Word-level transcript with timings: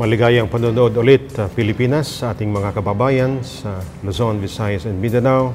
Maligayang 0.00 0.48
panonood 0.48 0.96
ulit 0.96 1.28
sa 1.28 1.44
Pilipinas 1.52 2.24
sa 2.24 2.32
ating 2.32 2.48
mga 2.48 2.72
kababayan 2.72 3.44
sa 3.44 3.84
Luzon, 4.00 4.40
Visayas, 4.40 4.88
and 4.88 4.96
Mindanao. 4.96 5.52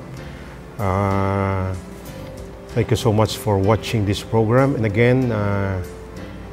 Uh, 0.78 1.74
thank 2.77 2.93
you 2.93 3.00
so 3.00 3.09
much 3.09 3.42
for 3.42 3.58
watching 3.58 4.05
this 4.05 4.21
program. 4.21 4.77
And 4.77 4.85
again, 4.85 5.33
uh, 5.33 5.81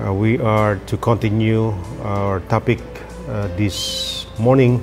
uh, 0.01 0.09
we 0.09 0.41
are 0.41 0.81
to 0.89 0.97
continue 0.97 1.77
our 2.01 2.41
topic 2.49 2.81
uh, 3.29 3.53
this 3.61 4.25
morning. 4.41 4.81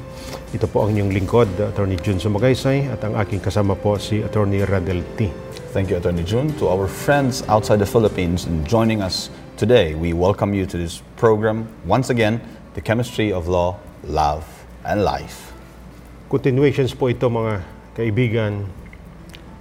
Ito 0.54 0.70
po 0.70 0.86
ang 0.86 0.94
inyong 0.94 1.10
lingkod, 1.10 1.50
Attorney 1.58 1.98
Jun 2.06 2.22
Sumagaysay, 2.22 2.94
at 2.94 3.02
ang 3.02 3.18
aking 3.18 3.42
kasama 3.42 3.74
po 3.74 3.98
si 3.98 4.22
Attorney 4.22 4.62
Radel 4.62 5.02
T. 5.18 5.34
Thank 5.74 5.90
you, 5.90 5.98
Attorney 5.98 6.22
June. 6.22 6.54
To 6.62 6.70
our 6.70 6.86
friends 6.86 7.42
outside 7.50 7.82
the 7.82 7.90
Philippines 7.90 8.46
and 8.46 8.70
joining 8.70 9.02
us 9.02 9.34
today, 9.58 9.98
we 9.98 10.14
welcome 10.14 10.54
you 10.54 10.70
to 10.70 10.78
this 10.78 11.02
program 11.18 11.66
once 11.90 12.14
again, 12.14 12.38
The 12.80 12.88
Chemistry 12.88 13.36
of 13.36 13.52
Law, 13.52 13.76
Love, 14.08 14.48
and 14.88 15.04
Life. 15.04 15.52
Continuations 16.32 16.96
po 16.96 17.12
ito 17.12 17.28
mga 17.28 17.60
kaibigan 17.92 18.72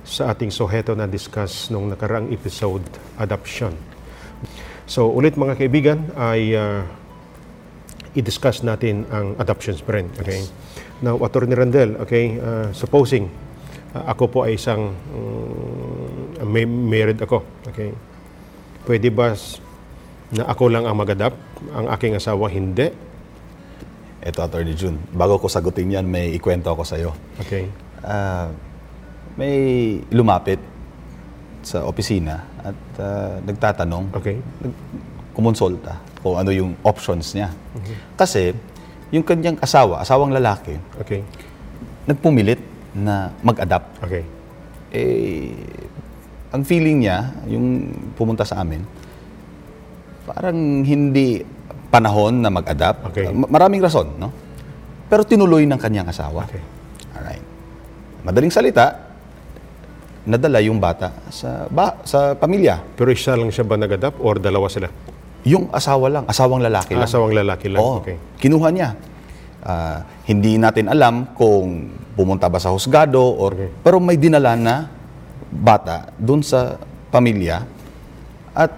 sa 0.07 0.31
ating 0.31 0.55
soheto 0.55 0.95
na 0.95 1.11
discuss 1.11 1.67
nung 1.75 1.91
nakaraang 1.91 2.31
episode, 2.31 2.87
adoption. 3.19 3.75
So 4.87 5.11
ulit 5.11 5.35
mga 5.35 5.59
kaibigan 5.59 6.15
ay 6.15 6.55
uh, 6.55 6.87
i-discuss 8.15 8.63
natin 8.63 9.03
ang 9.11 9.35
adoption 9.43 9.75
sprint. 9.75 10.15
Okay? 10.23 10.47
Now, 11.03 11.19
Attorney 11.19 11.59
Randel, 11.59 11.99
okay, 11.99 12.39
uh, 12.39 12.71
supposing 12.71 13.27
uh, 13.99 14.15
ako 14.15 14.31
po 14.31 14.39
ay 14.47 14.55
isang 14.55 14.95
um, 14.95 16.47
may 16.47 16.63
married 16.71 17.19
ako. 17.19 17.43
Okay? 17.67 17.91
Pwede 18.87 19.11
ba 19.11 19.35
na 20.31 20.47
ako 20.47 20.71
lang 20.71 20.87
ang 20.87 20.95
mag-adapt, 20.95 21.35
ang 21.75 21.91
aking 21.91 22.15
asawa 22.15 22.47
hindi? 22.47 23.08
Ito, 24.29 24.45
Attorney 24.45 24.77
June. 24.77 25.01
Bago 25.17 25.41
ko 25.41 25.49
sagutin 25.49 25.89
yan, 25.89 26.05
may 26.05 26.37
ikwento 26.37 26.69
ako 26.69 26.85
sa'yo. 26.85 27.11
Okay? 27.41 27.65
Ah, 28.05 28.53
may 29.41 29.57
lumapit 30.13 30.61
sa 31.65 31.89
opisina 31.89 32.45
at 32.61 32.77
ah, 33.01 33.41
nagtatanong, 33.41 34.13
Okay? 34.21 34.37
kumonsulta 35.33 35.95
kung 36.21 36.35
ano 36.35 36.51
yung 36.51 36.75
options 36.83 37.33
niya. 37.33 37.49
Kasi 38.19 38.53
yung 39.09 39.25
kanyang 39.25 39.57
asawa, 39.63 40.05
asawang 40.05 40.35
lalaki, 40.35 40.77
Okay? 41.01 41.25
nagpumilit 42.05 42.61
na 42.93 43.33
mag-adapt. 43.41 43.97
Okay? 44.05 44.25
eh, 44.89 45.53
ang 46.49 46.65
feeling 46.65 47.05
niya, 47.05 47.29
yung 47.45 47.93
pumunta 48.17 48.41
sa 48.45 48.65
amin, 48.65 48.81
parang 50.25 50.85
hindi 50.85 51.45
panahon 51.89 52.35
na 52.37 52.49
mag-adapt. 52.49 53.01
Okay. 53.09 53.29
Ma- 53.29 53.49
Maraming 53.51 53.81
rason, 53.81 54.09
no? 54.15 54.29
Pero 55.07 55.25
tinuloy 55.25 55.65
ng 55.65 55.77
kanyang 55.77 56.09
asawa. 56.09 56.45
Okay. 56.45 56.61
Alright. 57.13 57.45
Madaling 58.21 58.53
salita, 58.53 59.09
nadala 60.25 60.61
yung 60.61 60.77
bata 60.77 61.17
sa 61.29 61.65
ba, 61.67 61.97
sa 62.05 62.37
pamilya. 62.37 62.85
Pero 62.93 63.09
isa 63.09 63.33
lang 63.33 63.49
siya 63.49 63.65
ba 63.65 63.75
nag-adapt 63.75 64.21
or 64.21 64.37
dalawa 64.37 64.69
sila? 64.69 64.93
Yung 65.43 65.73
asawa 65.73 66.11
lang, 66.11 66.25
asawang 66.27 66.61
lalaki 66.61 66.93
lang. 66.93 67.09
Asawang 67.09 67.33
lalaki 67.33 67.73
lang. 67.73 67.81
Oo, 67.81 68.05
Okay. 68.05 68.17
kinuha 68.37 68.69
niya. 68.69 68.91
Ah, 69.59 70.05
hindi 70.23 70.55
natin 70.55 70.87
alam 70.87 71.33
kung 71.33 71.89
pumunta 72.13 72.47
ba 72.47 72.59
sa 72.59 72.69
husgado 72.69 73.19
or 73.23 73.55
Okay. 73.55 73.71
pero 73.81 73.97
may 73.97 74.15
dinala 74.15 74.53
na 74.55 74.75
bata 75.49 76.13
doon 76.15 76.43
sa 76.43 76.77
pamilya 77.09 77.65
at 78.53 78.71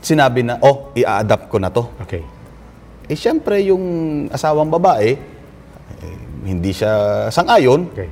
sinabi 0.00 0.42
na, 0.42 0.58
oh, 0.58 0.90
i-adapt 0.92 1.46
ko 1.46 1.60
na 1.60 1.68
to. 1.68 1.86
Okay. 2.02 2.24
Eh, 3.10 3.18
syempre, 3.18 3.58
yung 3.66 3.84
asawang 4.30 4.70
babae, 4.70 5.18
eh, 5.98 6.16
hindi 6.46 6.70
siya 6.70 7.26
sangayon, 7.34 7.90
Okay. 7.90 8.06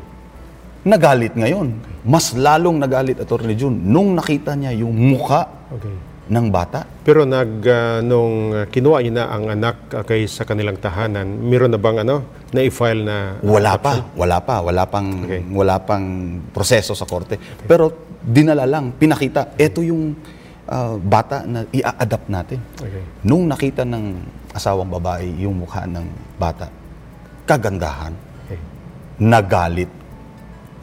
nagalit 0.83 1.39
ngayon. 1.39 1.71
Mas 2.03 2.35
lalong 2.35 2.83
nagalit, 2.83 3.23
Atty. 3.23 3.55
June, 3.55 3.79
nung 3.79 4.19
nakita 4.19 4.59
niya 4.59 4.75
yung 4.75 4.91
muka 4.91 5.47
Okay. 5.71 5.95
ng 6.35 6.47
bata. 6.51 6.83
Pero 7.07 7.23
nag 7.23 7.63
ah, 7.63 8.03
nung 8.03 8.51
ah, 8.51 8.67
kinuha 8.67 8.99
niya 9.07 9.13
na 9.23 9.25
ang 9.31 9.45
anak 9.55 9.77
ah, 9.95 10.03
kay 10.03 10.27
sa 10.27 10.43
kanilang 10.43 10.83
tahanan, 10.83 11.47
meron 11.47 11.71
na 11.71 11.79
bang 11.79 12.03
ano, 12.03 12.27
na-file 12.51 13.07
na 13.07 13.17
Wala 13.39 13.79
pa, 13.79 14.03
wala 14.19 14.43
pa, 14.43 14.59
wala 14.67 14.83
pang 14.91 15.23
Okay. 15.31 15.47
wala 15.47 15.79
pang 15.79 16.07
proseso 16.51 16.99
sa 16.99 17.07
korte. 17.07 17.39
Pero 17.71 17.95
dinala 18.19 18.67
lang, 18.67 18.99
pinakita, 18.99 19.55
ito 19.55 19.79
yung 19.79 20.19
ah, 20.67 20.99
bata 20.99 21.47
na 21.47 21.71
i-adapt 21.71 22.27
natin. 22.27 22.59
Okay. 22.75 23.05
Nung 23.23 23.47
nakita 23.47 23.87
ng 23.87 24.05
asawang 24.59 24.91
babae 24.91 25.31
yung 25.39 25.63
mukha 25.63 25.87
ng 25.87 26.05
bata, 26.35 26.67
kagandahan, 27.47 28.13
Okay. 28.45 28.59
nagalit, 29.23 29.91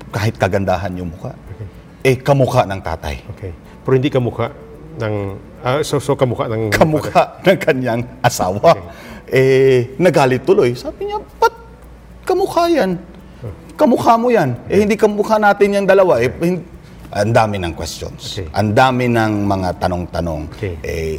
kahit 0.10 0.40
kagandahan 0.40 0.96
yung 0.96 1.12
mukha. 1.12 1.36
Okay. 1.52 1.68
Eh, 2.06 2.16
kamukha 2.16 2.64
ng 2.64 2.80
tatay. 2.80 3.20
Okay. 3.36 3.52
Pero 3.84 3.94
hindi 3.94 4.08
kamukha 4.08 4.48
ng 4.96 5.16
ah, 5.60 5.84
so 5.84 6.00
so 6.00 6.16
kamukha 6.16 6.48
ng 6.48 6.72
Kamukha 6.72 7.44
ng 7.44 7.58
kanyang 7.60 8.02
asawa. 8.24 8.80
Eh, 9.28 9.92
nagalit 10.00 10.46
tuloy. 10.46 10.72
Sabi 10.72 11.10
niya, 11.10 11.20
ba't 11.36 11.52
kamukha 12.24 12.70
yan? 12.72 12.96
Kamukha 13.76 14.16
mo 14.16 14.32
yan. 14.32 14.56
Eh, 14.72 14.88
hindi 14.88 14.96
kamukha 14.96 15.36
natin 15.36 15.76
yung 15.76 15.88
dalawa. 15.90 16.24
Eh, 16.24 16.32
hin- 16.40 16.64
ang 17.12 17.32
dami 17.32 17.60
ng 17.60 17.74
questions. 17.76 18.40
Okay. 18.40 18.48
Ang 18.54 18.72
dami 18.72 19.12
ng 19.12 19.34
mga 19.44 19.70
tanong-tanong. 19.80 20.42
Okay. 20.54 20.74
Eh, 20.80 21.16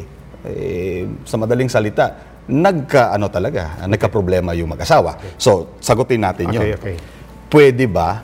eh, 0.46 1.00
sa 1.24 1.36
madaling 1.36 1.68
salita, 1.68 2.16
nagka, 2.46 3.14
ano 3.14 3.26
talaga, 3.26 3.82
nagka-problema 3.86 4.54
yung 4.54 4.70
mag-asawa. 4.70 5.18
So, 5.36 5.76
sagutin 5.82 6.22
natin 6.22 6.54
yun. 6.54 6.62
Okay, 6.62 6.72
okay. 6.78 6.96
Pwede 7.50 7.84
ba 7.90 8.22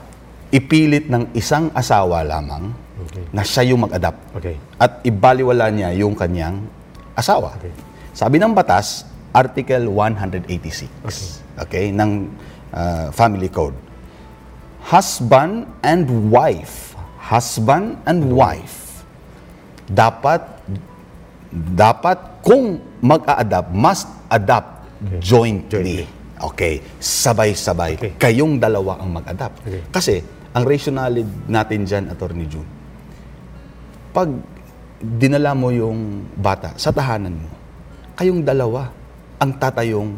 ipilit 0.53 1.09
ng 1.09 1.33
isang 1.35 1.73
asawa 1.73 2.21
lamang 2.23 2.83
Okay. 2.93 3.25
na 3.33 3.41
siya 3.41 3.73
yung 3.73 3.89
mag-adapt? 3.89 4.21
Okay. 4.37 4.55
at 4.77 5.01
ibaliwala 5.01 5.73
niya 5.73 5.89
yung 5.97 6.13
kanyang 6.13 6.61
asawa. 7.17 7.57
Okay. 7.57 7.73
Sabi 8.13 8.37
ng 8.37 8.53
batas, 8.53 9.09
Article 9.33 9.89
186 9.89 10.85
okay. 11.57 11.89
ng 11.89 12.29
uh, 12.69 13.09
Family 13.09 13.49
Code. 13.49 13.73
Husband 14.83 15.65
and 15.81 16.05
wife, 16.29 16.93
husband 17.17 17.97
and 18.05 18.29
wife, 18.29 19.01
dapat 19.89 20.43
dapat 21.53 22.19
kung 22.45 22.77
mag-a-adapt, 23.03 23.69
must 23.75 24.07
adapt 24.31 24.87
jointly. 25.19 26.07
Okay, 26.39 26.79
sabay-sabay. 26.99 27.99
Okay. 27.99 28.11
Kayong 28.15 28.59
dalawa 28.59 29.03
ang 29.03 29.11
mag-adapt. 29.11 29.63
Okay. 29.63 29.83
Kasi, 29.91 30.15
ang 30.55 30.63
rationality 30.63 31.27
natin 31.51 31.83
dyan, 31.83 32.03
Attorney 32.11 32.47
June, 32.47 32.67
pag 34.15 34.31
dinala 35.03 35.51
mo 35.51 35.67
yung 35.73 36.23
bata 36.39 36.77
sa 36.79 36.95
tahanan 36.95 37.35
mo, 37.35 37.49
kayong 38.15 38.45
dalawa 38.45 38.87
ang 39.41 39.51
tatayong 39.59 40.11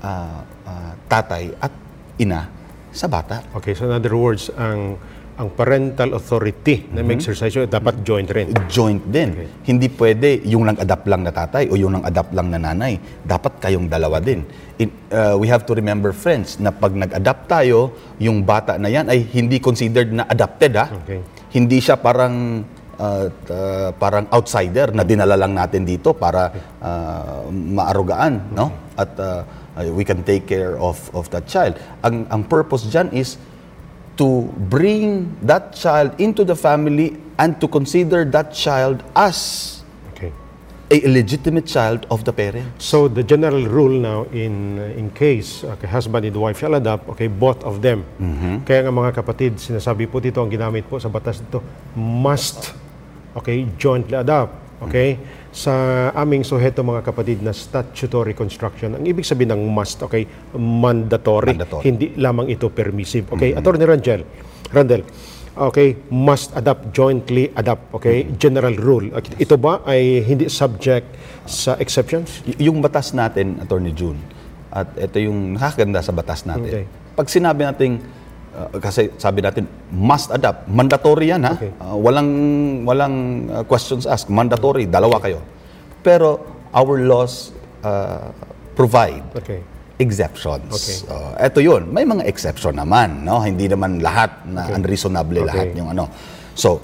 ah, 0.00 0.40
ah, 0.64 0.92
tatay 1.10 1.52
at 1.60 1.72
ina 2.16 2.48
sa 2.92 3.08
bata. 3.08 3.44
Okay, 3.56 3.76
so 3.76 3.88
in 3.88 3.92
other 3.92 4.14
words, 4.16 4.48
ang 4.56 4.96
ang 5.32 5.48
parental 5.56 6.12
authority 6.12 6.92
na 6.92 7.00
may 7.00 7.16
exercise 7.16 7.56
yun, 7.56 7.64
dapat 7.64 8.04
joint 8.04 8.28
rin. 8.28 8.52
Joint 8.68 9.00
din. 9.08 9.48
Hindi 9.64 9.88
pwede 9.88 10.44
yung 10.44 10.68
nang-adapt 10.68 11.08
lang 11.08 11.24
na 11.24 11.32
tatay 11.32 11.72
o 11.72 11.76
yung 11.80 11.96
nang-adapt 11.96 12.36
lang 12.36 12.52
na 12.52 12.60
nanay. 12.60 13.00
Dapat 13.24 13.56
kayong 13.56 13.88
dalawa 13.88 14.20
din. 14.20 14.44
In- 14.76 14.92
uh, 15.08 15.40
we 15.40 15.48
have 15.48 15.64
to 15.64 15.72
remember, 15.72 16.12
friends, 16.12 16.60
na 16.60 16.68
pag 16.68 16.92
nag-adapt 16.92 17.48
tayo, 17.48 17.96
yung 18.20 18.44
bata 18.44 18.76
na 18.76 18.92
yan 18.92 19.08
ay 19.08 19.24
hindi 19.32 19.56
considered 19.56 20.12
na 20.12 20.28
adopted, 20.28 20.76
ha? 20.76 20.92
Okay. 21.00 21.24
Hindi 21.48 21.80
siya 21.80 21.96
parang 21.96 22.60
uh, 23.00 23.26
uh, 23.32 23.90
parang 23.96 24.28
outsider 24.36 24.92
na 24.92 25.00
dinala 25.00 25.36
lang 25.40 25.56
natin 25.56 25.88
dito 25.88 26.12
para 26.12 26.52
uh, 26.80 27.48
maarugaan, 27.48 28.52
no? 28.52 28.92
At 29.00 29.16
uh, 29.16 29.48
uh, 29.80 29.88
we 29.96 30.04
can 30.04 30.20
take 30.22 30.44
care 30.44 30.76
of 30.76 31.00
of 31.16 31.32
that 31.32 31.48
child. 31.48 31.80
Ang 32.04 32.28
ang 32.28 32.44
purpose 32.44 32.84
diyan 32.88 33.16
is 33.16 33.40
to 34.16 34.44
bring 34.68 35.32
that 35.42 35.72
child 35.72 36.12
into 36.20 36.44
the 36.44 36.54
family 36.54 37.16
and 37.38 37.56
to 37.60 37.66
consider 37.66 38.24
that 38.28 38.52
child 38.52 39.00
as 39.16 39.80
Okay. 40.12 40.28
a 40.92 40.98
legitimate 41.08 41.64
child 41.64 42.04
of 42.12 42.22
the 42.28 42.32
parent. 42.32 42.68
So 42.76 43.08
the 43.08 43.24
general 43.24 43.64
rule 43.66 43.96
now 43.96 44.28
in 44.30 44.76
in 44.94 45.08
case 45.16 45.64
okay, 45.64 45.88
husband 45.88 46.28
and 46.28 46.36
wife 46.36 46.60
shall 46.60 46.76
adopt, 46.76 47.08
okay, 47.16 47.26
both 47.32 47.64
of 47.64 47.80
them. 47.80 48.04
Kaya 48.68 48.84
nga 48.84 48.92
mga 48.92 49.16
kapatid, 49.16 49.56
sinasabi 49.56 50.04
po 50.06 50.20
dito 50.20 50.44
ang 50.44 50.52
ginamit 50.52 50.84
po 50.84 51.00
sa 51.00 51.08
batas 51.08 51.40
dito, 51.40 51.64
must 51.96 52.76
okay, 53.32 53.64
jointly 53.80 54.14
adopt. 54.20 54.52
Okay? 54.82 55.16
Sa 55.52 56.08
aming 56.16 56.48
suheto 56.48 56.80
mga 56.80 57.04
kapatid 57.04 57.44
na 57.44 57.52
statutory 57.52 58.32
construction, 58.32 58.96
ang 58.96 59.04
ibig 59.04 59.20
sabihin 59.20 59.52
ng 59.52 59.68
must, 59.68 60.00
okay, 60.00 60.24
mandatory. 60.56 61.52
Mandatory. 61.52 61.84
Hindi 61.84 62.06
lamang 62.16 62.48
ito 62.48 62.72
permissive. 62.72 63.28
Okay? 63.36 63.52
Attorney 63.52 63.84
Rangel, 63.84 64.24
Randel, 64.72 65.04
okay, 65.52 66.08
must 66.08 66.56
adopt, 66.56 66.96
jointly 66.96 67.52
adopt, 67.52 67.92
okay? 67.92 68.24
General 68.40 68.72
rule. 68.72 69.12
Okay, 69.12 69.44
Ito 69.44 69.60
ba 69.60 69.84
ay 69.84 70.24
hindi 70.24 70.48
subject 70.48 71.12
sa 71.44 71.76
exceptions? 71.76 72.40
Y- 72.48 72.72
yung 72.72 72.80
batas 72.80 73.12
natin, 73.12 73.60
Attorney 73.60 73.92
June, 73.92 74.16
At 74.72 74.96
ito 74.96 75.20
yung 75.20 75.60
nakakaganda 75.60 76.00
sa 76.00 76.16
batas 76.16 76.48
natin. 76.48 76.64
Okay. 76.64 76.84
Pag 77.12 77.28
sinabi 77.28 77.60
nating 77.68 78.00
uh, 78.52 78.68
kasi 78.78 79.10
sabi 79.16 79.40
natin 79.40 79.66
must 79.90 80.30
adapt, 80.30 80.68
mandatory 80.68 81.32
yan 81.32 81.42
ha. 81.44 81.54
Okay. 81.56 81.72
Uh, 81.80 81.96
walang 81.96 82.30
walang 82.84 83.14
uh, 83.48 83.64
questions 83.64 84.06
asked, 84.06 84.28
mandatory, 84.28 84.86
dalawa 84.86 85.20
kayo. 85.20 85.40
Pero 86.02 86.40
our 86.72 87.00
laws 87.00 87.52
uh, 87.84 88.32
provide 88.72 89.22
Okay. 89.36 89.60
exceptions. 90.00 90.66
Okay. 90.72 90.96
So, 91.04 91.14
eto 91.38 91.60
yun. 91.62 91.92
May 91.92 92.02
mga 92.02 92.24
exception 92.26 92.74
naman, 92.74 93.22
no? 93.22 93.38
Hindi 93.38 93.68
naman 93.68 94.00
lahat 94.00 94.42
na 94.48 94.66
unreasonable 94.72 95.44
Okay. 95.44 95.48
lahat 95.48 95.66
yung 95.76 95.92
ano. 95.92 96.08
So, 96.56 96.80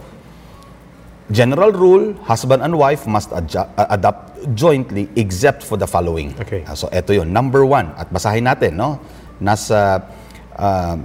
general 1.29 1.73
rule, 1.73 2.15
husband 2.25 2.63
and 2.63 2.73
wife 2.77 3.05
must 3.11 3.33
adju- 3.35 3.69
uh, 3.77 3.89
adopt 3.91 4.39
jointly 4.55 5.09
except 5.19 5.65
for 5.67 5.75
the 5.77 5.89
following. 5.89 6.31
Okay. 6.39 6.63
Uh, 6.63 6.77
so, 6.79 6.87
eto 6.95 7.11
yun. 7.11 7.33
Number 7.33 7.67
one, 7.67 7.91
at 7.99 8.07
basahin 8.13 8.47
natin, 8.47 8.77
no? 8.79 9.01
Nasa 9.43 10.05
uh, 10.55 10.97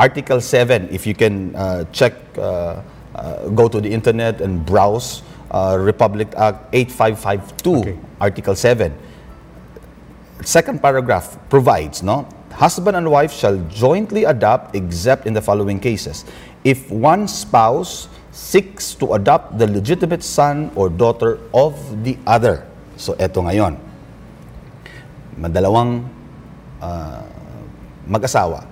Article 0.00 0.40
7, 0.40 0.88
if 0.88 1.06
you 1.06 1.12
can 1.14 1.54
uh, 1.54 1.84
check, 1.92 2.14
uh, 2.38 2.80
uh, 3.14 3.48
go 3.52 3.68
to 3.68 3.80
the 3.80 3.92
internet 3.92 4.40
and 4.40 4.64
browse 4.64 5.20
uh, 5.50 5.76
Republic 5.78 6.32
Act 6.40 6.72
8552, 6.72 7.76
Okay. 7.76 7.98
Article 8.18 8.56
7 8.56 8.96
second 10.44 10.80
paragraph 10.82 11.36
provides, 11.48 12.02
no? 12.02 12.28
Husband 12.52 12.96
and 12.96 13.10
wife 13.10 13.32
shall 13.32 13.56
jointly 13.68 14.24
adopt 14.24 14.74
except 14.74 15.26
in 15.26 15.32
the 15.32 15.40
following 15.42 15.80
cases. 15.80 16.24
If 16.64 16.90
one 16.90 17.28
spouse 17.28 18.08
seeks 18.32 18.94
to 18.96 19.14
adopt 19.14 19.58
the 19.58 19.66
legitimate 19.66 20.22
son 20.22 20.70
or 20.74 20.88
daughter 20.88 21.38
of 21.54 21.74
the 22.04 22.18
other. 22.26 22.66
So 22.96 23.14
eto 23.16 23.42
ngayon. 23.42 23.78
Madalawang 25.40 26.04
ah, 26.82 27.24
mag-asawa. 28.06 28.69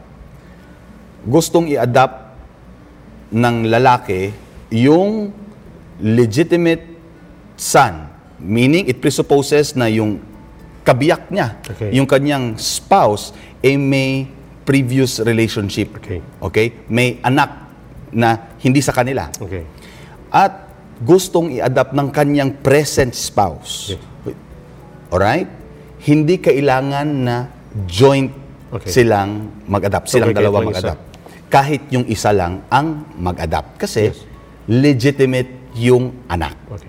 Gustong 1.26 1.66
i-adopt 1.66 2.30
ng 3.34 3.56
lalaki 3.68 4.30
yung 4.70 5.32
legitimate 5.98 6.84
son. 7.58 8.06
Meaning, 8.38 8.86
it 8.86 9.02
presupposes 9.02 9.74
na 9.74 9.90
yung 9.90 10.22
kabiyak 10.86 11.28
niya, 11.28 11.58
Okay. 11.74 11.90
yung 11.92 12.06
kanyang 12.06 12.54
spouse, 12.56 13.34
ay 13.60 13.74
may 13.74 14.30
previous 14.62 15.18
relationship. 15.20 15.98
Okay. 15.98 16.22
Okay? 16.38 16.66
May 16.86 17.18
anak 17.20 17.66
na 18.14 18.54
hindi 18.62 18.78
sa 18.80 18.94
kanila. 18.94 19.28
Okay. 19.36 19.66
At 20.30 20.70
gustong 21.02 21.52
i-adapt 21.52 21.92
ng 21.92 22.08
kanyang 22.08 22.56
present 22.62 23.12
spouse. 23.12 23.96
Alright? 25.08 25.48
Hindi 26.04 26.38
kailangan 26.38 27.08
na 27.08 27.36
joint 27.84 28.32
Okay. 28.68 28.92
silang 29.00 29.64
mag-adapt. 29.64 30.12
Silang 30.12 30.28
Okay, 30.28 30.44
dalawa 30.44 30.60
mag-adapt. 30.60 31.07
Kahit 31.48 31.88
yung 31.88 32.04
isa 32.08 32.32
lang 32.32 32.64
ang 32.68 33.08
mag-adapt. 33.16 33.80
Kasi 33.80 34.12
legitimate 34.68 35.72
yung 35.76 36.12
anak. 36.28 36.54
Okay. 36.68 36.86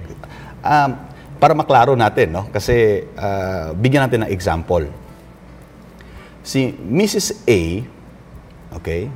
Um, 0.59 0.91
para 1.39 1.55
maklaro 1.55 1.95
natin, 1.95 2.35
no? 2.35 2.51
kasi 2.51 3.07
ah, 3.15 3.71
bigyan 3.71 4.11
natin 4.11 4.27
ng 4.27 4.31
example. 4.35 4.83
Si 6.43 6.75
Mrs. 6.75 7.47
A, 7.47 7.87
okay, 8.75 9.07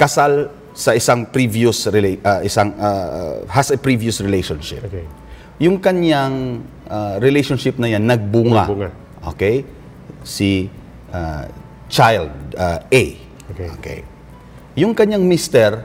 kasal 0.00 0.48
sa 0.72 0.96
isang 0.96 1.28
previous 1.28 1.84
ah, 1.84 2.40
isang 2.40 2.72
ah, 2.80 3.44
has 3.52 3.68
a 3.68 3.76
previous 3.76 4.24
relationship. 4.24 4.80
Okay. 4.88 5.04
Yung 5.60 5.76
kanyang 5.76 6.64
ah, 6.88 7.20
relationship 7.20 7.76
na 7.76 7.92
yan 7.92 8.08
nagbunga. 8.08 8.64
Nagbunga. 8.64 8.90
Okay? 9.36 9.68
Si 10.24 10.72
ah, 11.12 11.44
child 11.92 12.32
ah, 12.56 12.80
A. 12.88 13.04
Okay. 13.56 14.00
Yung 14.78 14.96
kanyang 14.96 15.24
mister 15.28 15.84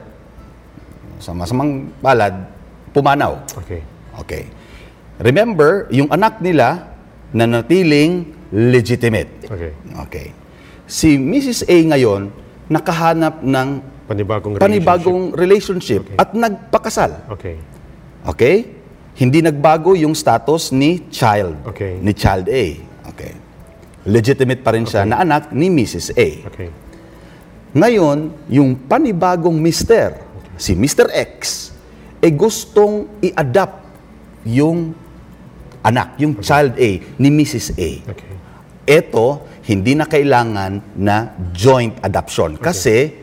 sa 1.20 1.34
masamang 1.34 1.92
palad 2.00 2.48
pumanaw. 2.96 3.44
Okay. 3.66 3.82
Okay. 4.24 4.44
Remember, 5.18 5.90
yung 5.90 6.08
anak 6.14 6.40
nila 6.40 6.94
na 7.34 7.46
natiling 7.46 8.32
legitimate. 8.54 9.50
Okay. 9.50 9.74
Okay. 10.08 10.28
Si 10.88 11.20
Mrs. 11.20 11.68
A 11.68 11.78
ngayon 11.94 12.32
nakahanap 12.72 13.44
ng 13.44 13.98
Panibagong 14.08 14.56
relationship. 14.56 14.64
panibagong 14.64 15.24
relationship 15.36 16.02
at 16.16 16.32
nagpakasal. 16.32 17.28
Okay. 17.28 17.60
Okay? 18.24 18.56
Hindi 19.20 19.44
nagbago 19.44 20.00
yung 20.00 20.16
status 20.16 20.72
ni 20.72 21.12
child. 21.12 21.60
Okay. 21.68 22.00
Ni 22.00 22.16
child 22.16 22.48
A. 22.48 22.66
Okay. 23.12 23.36
Legitimate 24.08 24.64
pa 24.64 24.72
rin 24.72 24.88
siya 24.88 25.04
na 25.04 25.20
anak 25.20 25.52
ni 25.52 25.68
Mrs. 25.68 26.16
A. 26.16 26.28
Okay. 26.48 26.72
Ngayon, 27.78 28.34
yung 28.50 28.74
panibagong 28.90 29.54
mister, 29.54 30.18
si 30.58 30.74
Mr. 30.74 31.14
X, 31.14 31.70
eh 32.18 32.34
gustong 32.34 33.06
i-adapt 33.22 33.86
yung 34.50 34.98
anak, 35.86 36.18
yung 36.18 36.42
child 36.42 36.74
A 36.74 36.90
ni 37.22 37.30
Mrs. 37.30 37.78
A. 37.78 37.90
Okay. 38.02 38.34
Ito, 38.90 39.46
hindi 39.70 39.94
na 39.94 40.10
kailangan 40.10 40.98
na 40.98 41.38
joint 41.54 42.02
adoption. 42.02 42.58
Kasi, 42.58 43.14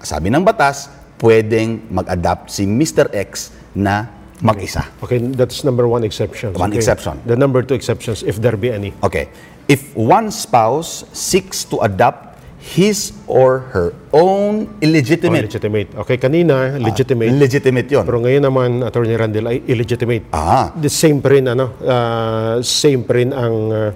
sabi 0.00 0.32
ng 0.32 0.40
batas, 0.40 0.88
pwedeng 1.20 1.92
mag-adapt 1.92 2.48
si 2.48 2.64
Mr. 2.64 3.12
X 3.12 3.52
na 3.76 4.08
mag-isa. 4.40 4.88
Okay, 5.04 5.20
that's 5.36 5.68
number 5.68 5.84
one 5.84 6.00
exception. 6.00 6.56
One 6.56 6.72
okay. 6.72 6.80
exception. 6.80 7.20
The 7.28 7.36
number 7.36 7.60
two 7.60 7.76
exceptions, 7.76 8.24
if 8.24 8.40
there 8.40 8.56
be 8.56 8.72
any. 8.72 8.96
Okay. 9.04 9.28
If 9.68 9.92
one 9.92 10.32
spouse 10.32 11.04
seeks 11.12 11.68
to 11.68 11.84
adopt 11.84 12.31
his 12.62 13.10
or 13.26 13.66
her 13.74 13.90
own 14.14 14.70
Oh, 14.70 14.84
illegitimate, 14.84 15.50
legitimate. 15.50 15.88
Okay, 16.06 16.16
kanina, 16.16 16.78
legitimate. 16.78 17.34
legitimate 17.34 17.88
yun. 17.90 18.04
Pero 18.06 18.22
ngayon 18.22 18.42
naman, 18.44 18.68
Attorney 18.86 19.18
Randall, 19.18 19.50
ay 19.50 19.58
illegitimate. 19.66 20.30
Ah. 20.30 20.70
The 20.78 20.92
same 20.92 21.18
pa 21.18 21.34
rin, 21.34 21.50
ano, 21.50 21.74
ah, 21.82 22.62
same 22.62 23.02
pa 23.02 23.18
rin 23.18 23.34
ang, 23.34 23.56
ah, 23.72 23.90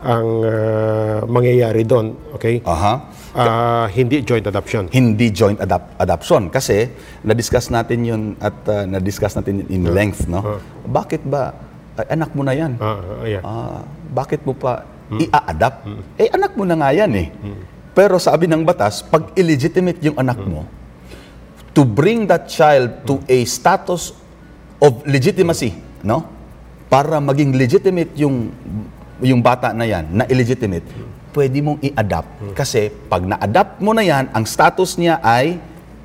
ang 0.00 0.28
ah, 0.46 1.18
mangyayari 1.28 1.84
doon. 1.84 2.16
Okay? 2.40 2.64
Aha. 2.64 3.12
Ah, 3.36 3.84
hindi 3.92 4.24
joint 4.24 4.48
adoption. 4.48 4.88
hindi 4.88 5.28
joint 5.28 5.60
adapt 5.60 5.92
adoption 6.00 6.48
kasi 6.48 6.88
na-discuss 7.20 7.68
natin 7.68 8.00
yun 8.00 8.22
at 8.40 8.56
uh, 8.64 8.88
na-discuss 8.88 9.36
natin 9.36 9.60
in 9.68 9.84
length 9.92 10.24
no 10.24 10.56
bakit 10.88 11.20
ba 11.20 11.52
ay, 12.00 12.16
anak 12.16 12.32
mo 12.32 12.40
na 12.40 12.56
yan 12.56 12.80
Ah, 12.80 12.96
ah, 12.96 13.28
yeah. 13.28 13.42
Ah, 13.44 13.84
bakit 14.08 14.40
mo 14.40 14.56
pa 14.56 14.88
i-adapt 15.12 15.84
eh 16.16 16.32
anak 16.32 16.56
mo 16.56 16.64
na 16.64 16.80
nga 16.80 16.96
yan 16.96 17.12
eh 17.12 17.28
pero 17.96 18.20
sabi 18.20 18.44
ng 18.44 18.60
batas 18.60 19.00
pag 19.00 19.32
illegitimate 19.32 19.96
yung 20.04 20.20
anak 20.20 20.36
mo 20.44 20.68
to 21.72 21.80
bring 21.88 22.28
that 22.28 22.44
child 22.44 22.92
to 23.08 23.16
a 23.24 23.40
status 23.48 24.12
of 24.76 25.00
legitimacy 25.08 25.72
no 26.04 26.28
para 26.92 27.16
maging 27.16 27.56
legitimate 27.56 28.12
yung 28.20 28.52
yung 29.24 29.40
bata 29.40 29.72
na 29.72 29.88
yan 29.88 30.04
na 30.12 30.28
illegitimate 30.28 30.84
pwede 31.32 31.56
mong 31.64 31.80
i-adapt 31.80 32.52
kasi 32.52 32.92
pag 33.08 33.24
na-adapt 33.24 33.80
mo 33.80 33.96
na 33.96 34.04
yan 34.04 34.28
ang 34.36 34.44
status 34.44 35.00
niya 35.00 35.16
ay 35.24 35.56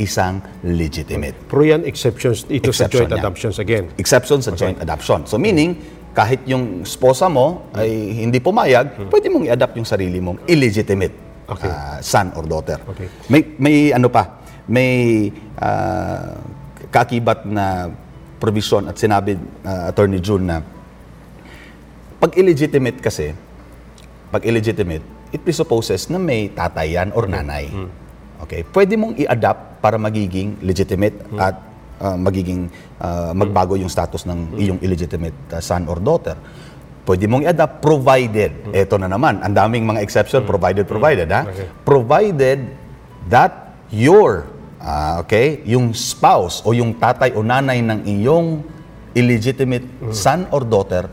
isang 0.02 0.42
legitimate 0.66 1.38
Pero 1.46 1.62
yan, 1.62 1.86
exceptions 1.86 2.48
ito 2.50 2.74
sa 2.74 2.90
Exception 2.90 3.06
joint 3.06 3.12
yan. 3.14 3.22
adoptions 3.22 3.56
again. 3.62 3.86
exception 4.02 4.40
sa 4.42 4.50
joint 4.58 4.82
adoption. 4.82 5.30
So 5.30 5.38
meaning, 5.38 5.78
kahit 6.18 6.42
yung 6.50 6.82
sposa 6.84 7.30
mo 7.30 7.70
ay 7.78 8.26
hindi 8.26 8.42
pumayag, 8.42 8.98
pwede 9.14 9.30
mong 9.30 9.46
i-adopt 9.46 9.78
yung 9.78 9.86
sarili 9.86 10.18
mong 10.18 10.42
illegitimate 10.50 11.31
Okay. 11.52 11.68
ah, 11.68 12.00
son 12.00 12.32
or 12.40 12.48
daughter. 12.48 12.80
Okay. 12.96 13.08
May, 13.28 13.42
may 13.60 13.76
ano 13.92 14.08
pa, 14.08 14.40
may 14.72 15.28
ah, 15.60 16.40
kaakibat 16.88 17.44
na 17.44 17.92
provision 18.40 18.88
at 18.88 18.96
sinabi 18.96 19.36
ah, 19.68 19.92
Attorney 19.92 20.24
June 20.24 20.48
na 20.48 20.64
pag 22.22 22.38
illegitimate 22.38 23.02
kasi, 23.02 23.34
pag 24.30 24.46
illegitimate, 24.46 25.02
it 25.34 25.42
presupposes 25.42 26.06
na 26.14 26.22
may 26.22 26.54
tatay 26.54 26.94
yan 26.94 27.10
or 27.18 27.26
nanay. 27.26 27.66
Okay? 28.46 28.62
Pwede 28.62 28.94
mong 28.94 29.18
i-adapt 29.18 29.82
para 29.82 29.98
magiging 29.98 30.62
legitimate 30.62 31.18
at 31.42 31.58
uh, 32.02 32.18
magiging 32.18 32.70
uh, 33.02 33.32
magbago 33.34 33.78
yung 33.78 33.90
status 33.90 34.26
ng 34.26 34.58
iyong 34.58 34.80
illegitimate 34.82 35.34
uh, 35.54 35.62
son 35.62 35.86
or 35.86 36.02
daughter. 36.02 36.38
Pwede 37.02 37.26
mong 37.26 37.42
i-adapt 37.44 37.82
provided, 37.82 38.72
eto 38.72 39.02
na 39.02 39.10
naman, 39.10 39.42
ang 39.42 39.54
daming 39.54 39.90
mga 39.90 40.06
exception, 40.06 40.46
provided, 40.46 40.86
provided, 40.86 41.28
ha? 41.34 41.50
Okay. 41.50 41.68
Provided 41.82 42.60
that 43.26 43.74
your, 43.90 44.46
ah, 44.78 45.26
okay, 45.26 45.66
yung 45.66 45.98
spouse 45.98 46.62
o 46.62 46.78
yung 46.78 47.02
tatay 47.02 47.34
o 47.34 47.42
nanay 47.42 47.82
ng 47.82 48.06
iyong 48.06 48.62
illegitimate 49.18 50.14
son 50.14 50.48
or 50.54 50.64
daughter 50.64 51.10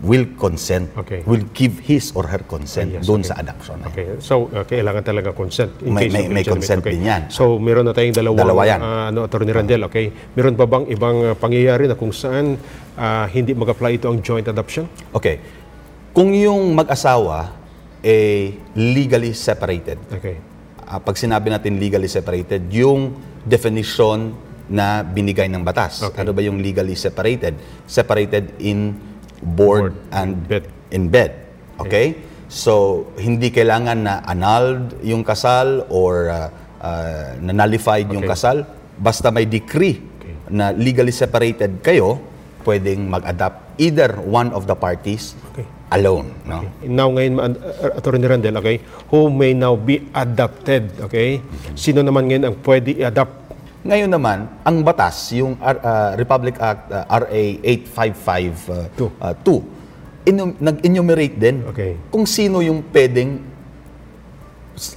will 0.00 0.24
consent, 0.34 0.88
Okay. 0.96 1.20
will 1.28 1.44
give 1.52 1.76
his 1.78 2.08
or 2.16 2.24
her 2.24 2.40
consent 2.40 2.88
Ah, 2.88 2.96
yes, 2.98 3.04
doon 3.04 3.20
okay. 3.20 3.28
sa 3.28 3.34
adoption. 3.36 3.76
Okay, 3.84 4.06
so 4.18 4.48
uh, 4.48 4.64
kailangan 4.64 5.04
talaga 5.04 5.28
consent. 5.30 5.76
in 5.84 5.92
May- 5.92 6.08
case 6.08 6.14
may- 6.16 6.28
may 6.30 6.44
consent 6.44 6.80
okay. 6.80 6.96
din 6.96 7.04
yan. 7.04 7.28
So, 7.28 7.60
meron 7.60 7.84
na 7.84 7.92
tayong 7.92 8.16
dalawang, 8.16 8.40
Dalawa 8.40 8.62
yan. 8.64 8.80
ah, 8.80 9.12
ano, 9.12 9.28
Attorney 9.28 9.52
Randel, 9.52 9.84
okay? 9.84 10.08
Meron 10.32 10.56
pa 10.56 10.64
bang 10.64 10.88
ibang 10.88 11.16
ah, 11.22 11.36
pangyayari 11.36 11.84
na 11.84 11.94
kung 11.94 12.10
saan 12.10 12.56
ah, 12.96 13.28
hindi 13.28 13.52
mag-apply 13.52 14.00
ito 14.00 14.08
ang 14.08 14.20
joint 14.20 14.48
adoption? 14.48 14.88
Okay. 15.12 15.36
Kung 16.10 16.32
yung 16.32 16.72
mag-asawa 16.72 17.52
a 18.00 18.16
legally 18.72 19.36
separated. 19.36 20.00
Okay. 20.10 20.40
Ah, 20.82 20.96
pag 20.96 21.12
sinabi 21.14 21.52
natin 21.52 21.76
legally 21.76 22.08
separated, 22.08 22.72
yung 22.72 23.12
definition 23.44 24.32
na 24.66 25.02
binigay 25.02 25.44
ng 25.44 25.60
batas. 25.60 26.00
Okay. 26.02 26.24
Ano 26.24 26.32
ba 26.32 26.40
yung 26.40 26.56
legally 26.56 26.96
separated? 26.96 27.52
Separated 27.84 28.56
in 28.58 28.96
board, 29.42 29.96
Board 29.96 30.12
and 30.12 30.36
bed. 30.46 30.64
in 30.92 31.08
bed. 31.08 31.32
Okay? 31.80 32.20
So, 32.46 33.06
hindi 33.16 33.48
kailangan 33.48 33.98
na 34.02 34.14
annulled 34.22 35.00
yung 35.00 35.22
kasal 35.22 35.86
or 35.88 36.28
uh, 36.28 36.48
uh, 36.82 37.38
na 37.38 37.54
nullified 37.54 38.10
yung 38.10 38.26
Okay. 38.26 38.34
kasal. 38.34 38.66
Basta 38.96 39.30
may 39.30 39.46
decree 39.46 40.02
Okay. 40.20 40.34
na 40.50 40.74
legally 40.74 41.14
separated 41.14 41.80
kayo, 41.80 42.18
pwedeng 42.66 43.08
mag-adapt 43.08 43.80
either 43.80 44.18
one 44.20 44.52
of 44.52 44.68
the 44.68 44.76
parties 44.76 45.32
Okay. 45.54 45.64
alone. 45.88 46.36
No? 46.44 46.60
Now 46.84 47.08
ngayon, 47.08 47.32
uh, 47.40 47.96
Attorney 47.96 48.28
Randel, 48.28 48.60
okay, 48.60 48.82
who 49.08 49.32
may 49.32 49.56
now 49.56 49.72
be 49.72 50.04
adopted, 50.12 50.92
okay? 51.00 51.40
Sino 51.72 52.04
naman 52.04 52.28
ngayon 52.28 52.44
ang 52.44 52.56
pwede 52.60 52.92
i-adopt? 52.92 53.39
Ngayon 53.80 54.12
naman, 54.12 54.38
ang 54.60 54.84
batas, 54.84 55.32
yung 55.32 55.56
R- 55.56 55.80
uh, 55.80 56.12
Republic 56.12 56.60
Act 56.60 56.92
uh, 56.92 57.08
RA 57.08 57.44
855 57.64 58.92
Two. 58.92 59.08
uh, 59.16 59.32
2, 59.32 60.28
inu- 60.28 60.56
nag-enumerate 60.60 61.36
din 61.40 61.64
Okay. 61.64 61.96
kung 62.12 62.28
sino 62.28 62.60
yung 62.60 62.84
pwedeng 62.92 63.40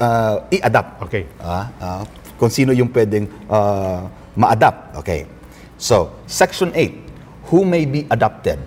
uh, 0.04 0.44
i-adapt. 0.52 1.00
Okay. 1.08 1.24
Ah, 1.40 1.72
ah, 1.80 2.04
kung 2.36 2.52
sino 2.52 2.75
yung 2.75 2.92
pwedeng 2.92 3.32
uh, 3.48 4.04
ma-adapt. 4.36 5.00
Okay. 5.00 5.32
So, 5.80 6.12
Section 6.28 6.75
8, 6.75 7.48
who 7.48 7.63
may 7.63 7.88
be 7.88 8.04
adopted? 8.12 8.60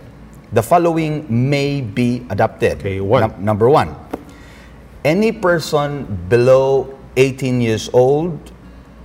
The 0.48 0.64
following 0.64 1.28
may 1.28 1.84
be 1.84 2.24
adopted. 2.30 2.80
Okay, 2.80 3.04
one. 3.04 3.20
Num- 3.20 3.52
number 3.52 3.68
one, 3.68 3.92
any 5.04 5.28
person 5.28 6.08
below 6.32 6.88
18 7.18 7.60
years 7.60 7.90
old 7.92 8.32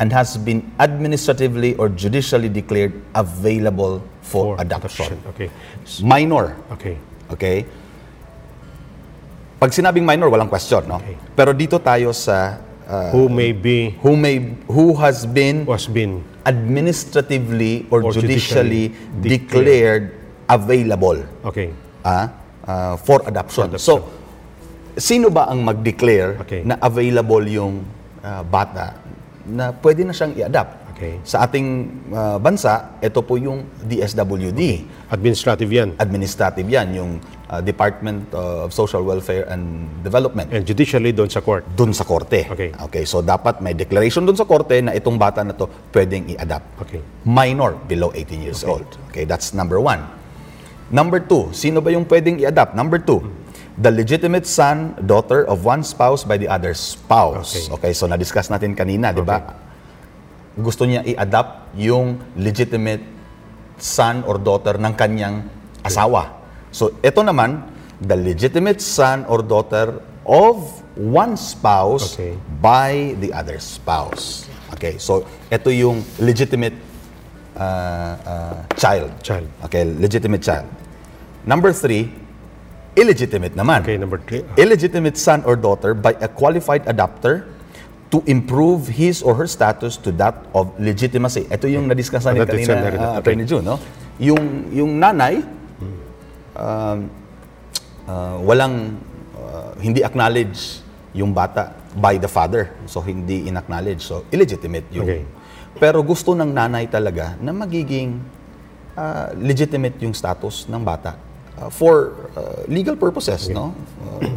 and 0.01 0.10
has 0.10 0.34
been 0.34 0.65
administratively 0.81 1.77
or 1.77 1.86
judicially 1.88 2.50
declared 2.50 2.89
available 3.13 4.01
for, 4.25 4.58
adoption. 4.58 5.22
Okay. 5.38 5.53
Minor. 6.01 6.58
Okay. 6.74 6.98
Okay? 7.29 7.70
Pag 9.62 9.70
sinabing 9.70 10.01
minor, 10.01 10.25
walang 10.25 10.50
question, 10.50 10.89
no? 10.89 10.98
Okay. 10.98 11.13
Pero 11.38 11.53
dito 11.53 11.77
tayo 11.77 12.17
sa 12.17 12.58
uh, 12.89 13.13
Who 13.13 13.29
may 13.29 13.53
be, 13.53 13.93
who 14.01 14.17
may 14.17 14.58
who 14.65 14.98
has 14.98 15.29
been 15.29 15.70
was 15.70 15.86
been, 15.86 16.25
administratively 16.50 17.86
or, 17.93 18.01
Or 18.01 18.10
judicially, 18.10 18.89
judicially 18.89 19.38
declared 19.38 20.17
available 20.50 21.22
okay. 21.46 21.70
ah, 22.01 22.34
uh, 22.65 22.98
for 22.98 23.22
adoption. 23.29 23.70
For 23.70 23.77
adoption. 23.77 23.86
So, 23.86 24.10
sino 24.98 25.29
ba 25.29 25.46
ang 25.46 25.62
mag-declare 25.62 26.41
Okay. 26.41 26.65
na 26.65 26.81
available 26.81 27.46
yung 27.46 27.86
uh, 28.25 28.41
bata 28.41 28.98
na 29.45 29.74
pwede 29.74 30.05
na 30.05 30.13
siyang 30.13 30.33
i-adapt? 30.38 30.91
Okay. 31.01 31.17
Sa 31.25 31.41
ating 31.41 31.67
uh, 32.13 32.38
bansa, 32.38 33.01
ito 33.01 33.25
po 33.25 33.33
yung 33.33 33.65
DSWD. 33.89 34.86
Administrative 35.10 35.65
yan. 35.65 35.98
Administrative 35.98 36.67
yan, 36.69 36.93
yung 36.93 37.12
uh, 37.50 37.57
Department 37.57 38.29
of 38.38 38.69
Social 38.69 39.01
Welfare 39.01 39.50
and 39.50 39.89
Development. 40.05 40.45
And 40.53 40.62
judicially 40.62 41.10
doon 41.10 41.25
sa 41.33 41.41
court. 41.41 41.65
Dun 41.74 41.89
sa 41.89 42.05
korte. 42.05 42.45
Okay. 42.45 42.69
Okay, 42.77 43.03
so 43.10 43.25
dapat 43.25 43.65
may 43.65 43.74
declaration 43.74 44.29
dun 44.29 44.38
sa 44.38 44.45
korte 44.45 44.77
na 44.77 44.93
itong 44.93 45.17
bata 45.17 45.41
na 45.41 45.57
to 45.57 45.65
pwedeng 45.89 46.38
i-adapt. 46.38 46.86
Okay. 46.86 47.01
Minor, 47.25 47.81
below 47.89 48.13
18 48.13 48.45
years 48.45 48.62
old. 48.62 48.86
Okay, 49.10 49.25
that's 49.25 49.57
number 49.57 49.81
one. 49.81 50.05
Number 50.93 51.17
two, 51.17 51.50
sino 51.55 51.81
ba 51.81 51.89
yung 51.89 52.05
pwedeng 52.05 52.38
i-adapt? 52.38 52.77
Number 52.77 53.01
two, 53.01 53.25
the 53.82 53.90
legitimate 53.90 54.46
son, 54.46 54.94
daughter 55.10 55.42
of 55.50 55.66
one 55.66 55.82
spouse 55.82 56.22
by 56.22 56.38
the 56.38 56.46
other 56.46 56.78
spouse. 56.78 57.66
Okay. 57.66 57.90
Okay, 57.90 57.92
so 57.98 58.06
na-discuss 58.06 58.54
natin 58.54 58.78
kanina, 58.78 59.10
di 59.10 59.26
ba? 59.26 59.58
Gusto 60.54 60.86
niya 60.86 61.02
i-adapt 61.02 61.74
yung 61.74 62.22
legitimate 62.38 63.02
son 63.82 64.22
or 64.30 64.38
daughter 64.38 64.78
ng 64.78 64.94
kanyang 64.94 65.50
asawa. 65.82 66.38
So, 66.70 66.94
ito 67.02 67.26
naman, 67.26 67.66
the 67.98 68.14
legitimate 68.14 68.86
son 68.86 69.26
or 69.26 69.42
daughter 69.42 69.98
of 70.30 70.62
one 70.94 71.34
spouse 71.34 72.14
Okay. 72.14 72.38
by 72.62 73.18
the 73.18 73.34
other 73.34 73.58
spouse. 73.58 74.46
Okay, 74.78 75.02
so 75.02 75.26
ito 75.50 75.74
yung 75.74 76.06
legitimate 76.22 76.78
uh, 77.58 78.14
uh, 78.22 78.58
child. 78.78 79.10
Child. 79.26 79.50
Okay, 79.66 79.84
legitimate 79.98 80.46
child. 80.46 80.70
Number 81.42 81.74
three, 81.74 82.21
illegitimate 82.95 83.55
naman. 83.55 83.83
Okay, 83.83 83.98
number 83.98 84.19
three. 84.19 84.43
Illegitimate 84.60 85.15
son 85.15 85.43
or 85.48 85.55
daughter 85.55 85.93
by 85.93 86.15
a 86.19 86.27
qualified 86.27 86.83
adopter 86.86 87.48
to 88.12 88.19
improve 88.27 88.91
his 88.91 89.24
or 89.24 89.31
her 89.39 89.48
status 89.48 89.95
to 89.95 90.12
that 90.19 90.36
of 90.51 90.75
legitimacy. 90.75 91.48
Ito 91.48 91.71
yung 91.71 91.88
na-discuss 91.88 92.27
natin 92.27 92.43
kanina, 92.43 92.75
uh, 92.75 92.83
Okay. 92.91 93.19
Attorney 93.24 93.45
June, 93.48 93.63
no? 93.63 93.79
Yung, 94.19 94.67
yung 94.75 95.00
nanay, 95.00 95.39
um, 96.60 97.07
uh, 98.03 98.38
walang, 98.43 99.00
uh, 99.39 99.71
hindi 99.79 100.03
acknowledge 100.03 100.83
yung 101.15 101.31
bata 101.31 101.71
by 101.95 102.19
the 102.19 102.27
father. 102.27 102.75
So, 102.83 103.00
hindi 103.00 103.48
in-acknowledge. 103.48 104.03
So, 104.03 104.27
illegitimate 104.27 104.91
yung... 104.91 105.07
Okay. 105.07 105.24
Pero 105.79 106.03
gusto 106.03 106.36
ng 106.36 106.51
nanay 106.51 106.91
talaga 106.91 107.39
na 107.39 107.55
magiging 107.55 108.19
uh, 109.00 109.31
legitimate 109.39 109.95
yung 110.03 110.12
status 110.12 110.67
ng 110.67 110.83
bata 110.83 111.31
uh, 111.62 111.70
for 111.70 112.18
uh, 112.34 112.65
legal 112.65 112.98
purposes, 112.98 113.50
no? 113.53 113.77
Uh, 114.01 114.34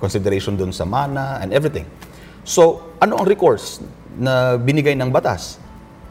consideration 0.00 0.60
dun 0.60 0.72
sa 0.72 0.84
mana 0.84 1.40
and 1.40 1.56
everything. 1.56 1.88
So, 2.44 2.92
ano 3.00 3.16
ang 3.16 3.26
recourse 3.26 3.80
na 4.20 4.60
binigay 4.60 4.92
ng 4.92 5.08
batas? 5.08 5.56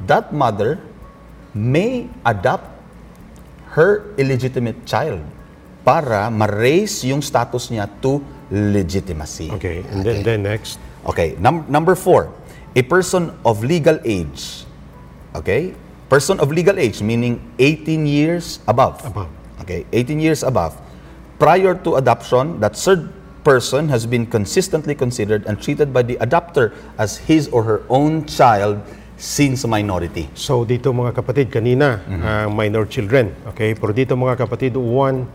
That 0.10 0.34
mother 0.34 0.82
may 1.54 2.10
adopt 2.26 2.68
her 3.78 4.12
illegitimate 4.18 4.84
child 4.84 5.22
para 5.86 6.28
ma-raise 6.34 7.06
yung 7.06 7.22
status 7.22 7.70
niya 7.70 7.86
to 8.02 8.20
legitimacy. 8.50 9.54
Okay. 9.56 9.86
And 9.94 10.02
then, 10.02 10.26
then 10.26 10.42
next. 10.44 10.82
Okay, 11.06 11.38
num- 11.38 11.64
number 11.70 11.94
four, 11.94 12.34
a 12.76 12.82
person 12.82 13.32
of 13.46 13.64
legal 13.64 14.02
age. 14.04 14.66
Okay? 15.38 15.78
Person 16.10 16.42
of 16.42 16.50
legal 16.50 16.78
age, 16.82 17.02
meaning 17.02 17.40
18 17.60 18.06
years 18.10 18.60
above. 18.68 19.00
Above. 19.06 19.30
Okay, 19.66 19.82
18 19.90 20.22
years 20.22 20.46
above. 20.46 20.78
Prior 21.42 21.74
to 21.82 21.98
adoption, 21.98 22.62
that 22.62 22.78
third 22.78 23.10
person 23.42 23.90
has 23.90 24.06
been 24.06 24.30
consistently 24.30 24.94
considered 24.94 25.46
and 25.50 25.58
treated 25.58 25.90
by 25.90 26.06
the 26.06 26.16
adopter 26.22 26.74
as 26.98 27.18
his 27.18 27.50
or 27.50 27.66
her 27.66 27.82
own 27.90 28.30
child 28.30 28.78
since 29.18 29.66
minority. 29.66 30.30
So 30.38 30.62
dito 30.64 30.94
mga 30.94 31.18
kapatid, 31.18 31.50
kanina, 31.50 31.98
Mm-hmm. 32.06 32.24
ang 32.26 32.52
minor 32.54 32.86
children. 32.86 33.34
Okay? 33.54 33.74
Pero 33.74 33.90
dito 33.90 34.14
mga 34.14 34.46
kapatid, 34.46 34.78
one 34.78 35.26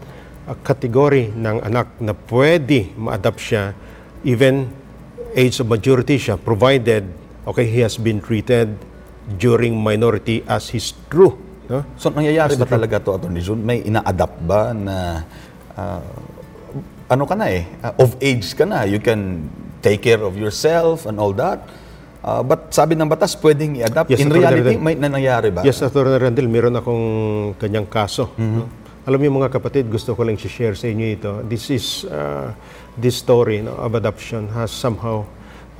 uh, 0.46 0.54
category 0.62 1.30
ng 1.34 1.66
anak 1.66 1.98
na 1.98 2.14
pwede 2.14 2.90
ma-adopt 2.94 3.38
siya 3.38 3.74
even 4.22 4.70
age 5.34 5.58
of 5.62 5.66
majority 5.70 6.18
siya 6.18 6.34
provided 6.36 7.06
okay 7.46 7.64
he 7.66 7.80
has 7.80 7.94
been 7.96 8.18
treated 8.20 8.74
during 9.38 9.78
minority 9.78 10.42
as 10.50 10.74
his 10.74 10.92
true 11.06 11.38
no? 11.70 11.86
So, 11.94 12.10
nangyayari 12.10 12.58
ba 12.58 12.66
talaga 12.66 12.98
to, 12.98 13.14
Atty. 13.14 13.38
Jun? 13.38 13.62
May 13.62 13.86
ina-adapt 13.86 14.42
ba 14.42 14.74
na 14.74 15.22
ah, 15.78 16.02
ano 17.10 17.22
ka 17.26 17.34
na 17.38 17.46
eh, 17.50 17.66
ah, 17.80 17.94
of 17.98 18.18
age 18.18 18.52
ka 18.58 18.66
na, 18.66 18.82
you 18.84 18.98
can 18.98 19.46
take 19.80 20.02
care 20.02 20.20
of 20.20 20.34
yourself 20.34 21.06
and 21.06 21.16
all 21.22 21.30
that. 21.32 21.62
Ah, 22.20 22.42
but 22.42 22.74
sabi 22.74 22.98
ng 22.98 23.08
batas, 23.08 23.32
pwedeng 23.38 23.78
i-adapt. 23.78 24.10
Yes, 24.10 24.20
In 24.20 24.28
reality, 24.28 24.76
Randall. 24.76 24.84
may 24.84 24.94
na 24.98 25.08
nangyari 25.08 25.48
ba? 25.54 25.62
Yes, 25.62 25.80
Atty. 25.80 26.02
Randall, 26.02 26.50
meron 26.50 26.74
akong 26.76 27.06
kanyang 27.56 27.88
kaso. 27.88 28.34
Mm-hmm. 28.34 28.58
no? 28.58 28.66
Alam 29.08 29.18
niyo 29.24 29.32
mga 29.32 29.48
kapatid, 29.48 29.88
gusto 29.88 30.12
ko 30.12 30.28
lang 30.28 30.36
share 30.36 30.76
sa 30.76 30.84
inyo 30.84 31.06
ito. 31.08 31.32
This 31.48 31.72
is, 31.72 32.04
uh, 32.04 32.52
this 33.00 33.16
story 33.16 33.64
no, 33.64 33.72
of 33.80 33.96
adoption 33.96 34.52
has 34.52 34.68
somehow 34.68 35.24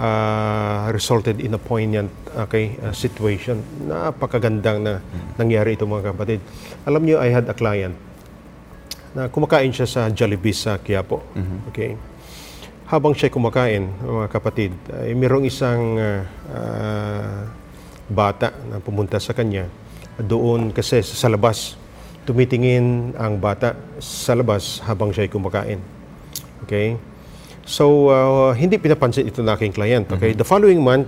uh, 0.00 0.88
resulted 0.88 1.45
in 1.45 1.52
a 1.52 1.61
poignant 1.61 2.09
okay, 2.33 2.80
uh, 2.80 2.97
situation. 2.97 3.61
Napakagandang 3.85 4.80
na 4.80 5.04
nangyari 5.37 5.76
ito 5.76 5.85
mga 5.85 6.16
kapatid. 6.16 6.40
Alam 6.88 7.04
niyo, 7.04 7.21
I 7.21 7.28
had 7.28 7.45
a 7.52 7.54
client 7.54 7.95
na 9.12 9.26
kumakain 9.26 9.75
siya 9.75 9.87
sa 9.90 10.02
Jollibee 10.09 10.54
sa 10.54 10.78
Quiapo. 10.80 11.21
Okay? 11.71 11.99
Habang 12.88 13.14
siya 13.14 13.30
kumakain, 13.30 13.87
mga 14.02 14.28
kapatid, 14.30 14.73
ay 14.90 15.14
mayroong 15.14 15.47
isang 15.47 15.95
ah, 15.99 16.26
ah, 16.50 17.42
bata 18.11 18.50
na 18.66 18.83
pumunta 18.83 19.19
sa 19.23 19.30
kanya. 19.30 19.71
Doon 20.19 20.75
kasi 20.75 21.02
sa 21.02 21.30
labas, 21.30 21.78
tumitingin 22.26 23.14
ang 23.14 23.38
bata 23.38 23.78
sa 24.02 24.35
labas 24.35 24.83
habang 24.87 25.14
siya 25.14 25.30
kumakain. 25.30 25.78
Okay? 26.66 26.99
So, 27.62 27.85
ah, 28.09 28.52
hindi 28.52 28.76
pinapansin 28.76 29.25
ito 29.25 29.40
ng 29.40 29.50
aking 29.50 29.73
client. 29.73 30.07
Okay? 30.09 30.33
The 30.33 30.43
following 30.43 30.81
month, 30.81 31.07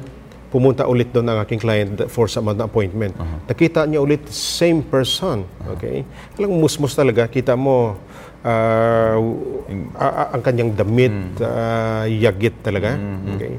pumunta 0.48 0.84
ulit 0.84 1.08
doon 1.10 1.24
ang 1.26 1.40
aking 1.40 1.58
client 1.58 1.90
for 2.06 2.26
some 2.26 2.44
other 2.44 2.64
appointment. 2.64 3.16
Nakita 3.46 3.84
niya 3.84 3.98
ulit 3.98 4.28
same 4.28 4.80
person. 4.80 5.42
Okay? 5.70 6.04
Alang 6.36 6.54
musmus 6.54 6.92
talaga. 6.92 7.24
Kita 7.24 7.54
mo 7.54 7.96
a- 8.44 9.16
a- 9.96 10.30
ang 10.30 10.42
kanyang 10.42 10.72
damit, 10.72 11.14
ah, 11.40 12.04
yagit 12.04 12.60
talaga. 12.60 12.98
Okay? 13.32 13.54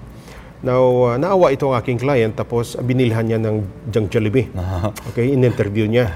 Now, 0.61 0.83
ah, 1.05 1.15
naawa 1.17 1.51
ito 1.51 1.65
ang 1.65 1.75
aking 1.75 1.99
client 1.99 2.33
tapos 2.33 2.77
binilhan 2.77 3.25
niya 3.25 3.35
ng 3.37 3.55
Jang 3.89 4.07
Jollibee. 4.07 4.47
Okay, 5.09 5.33
in-interview 5.33 5.83
niya. 5.85 6.07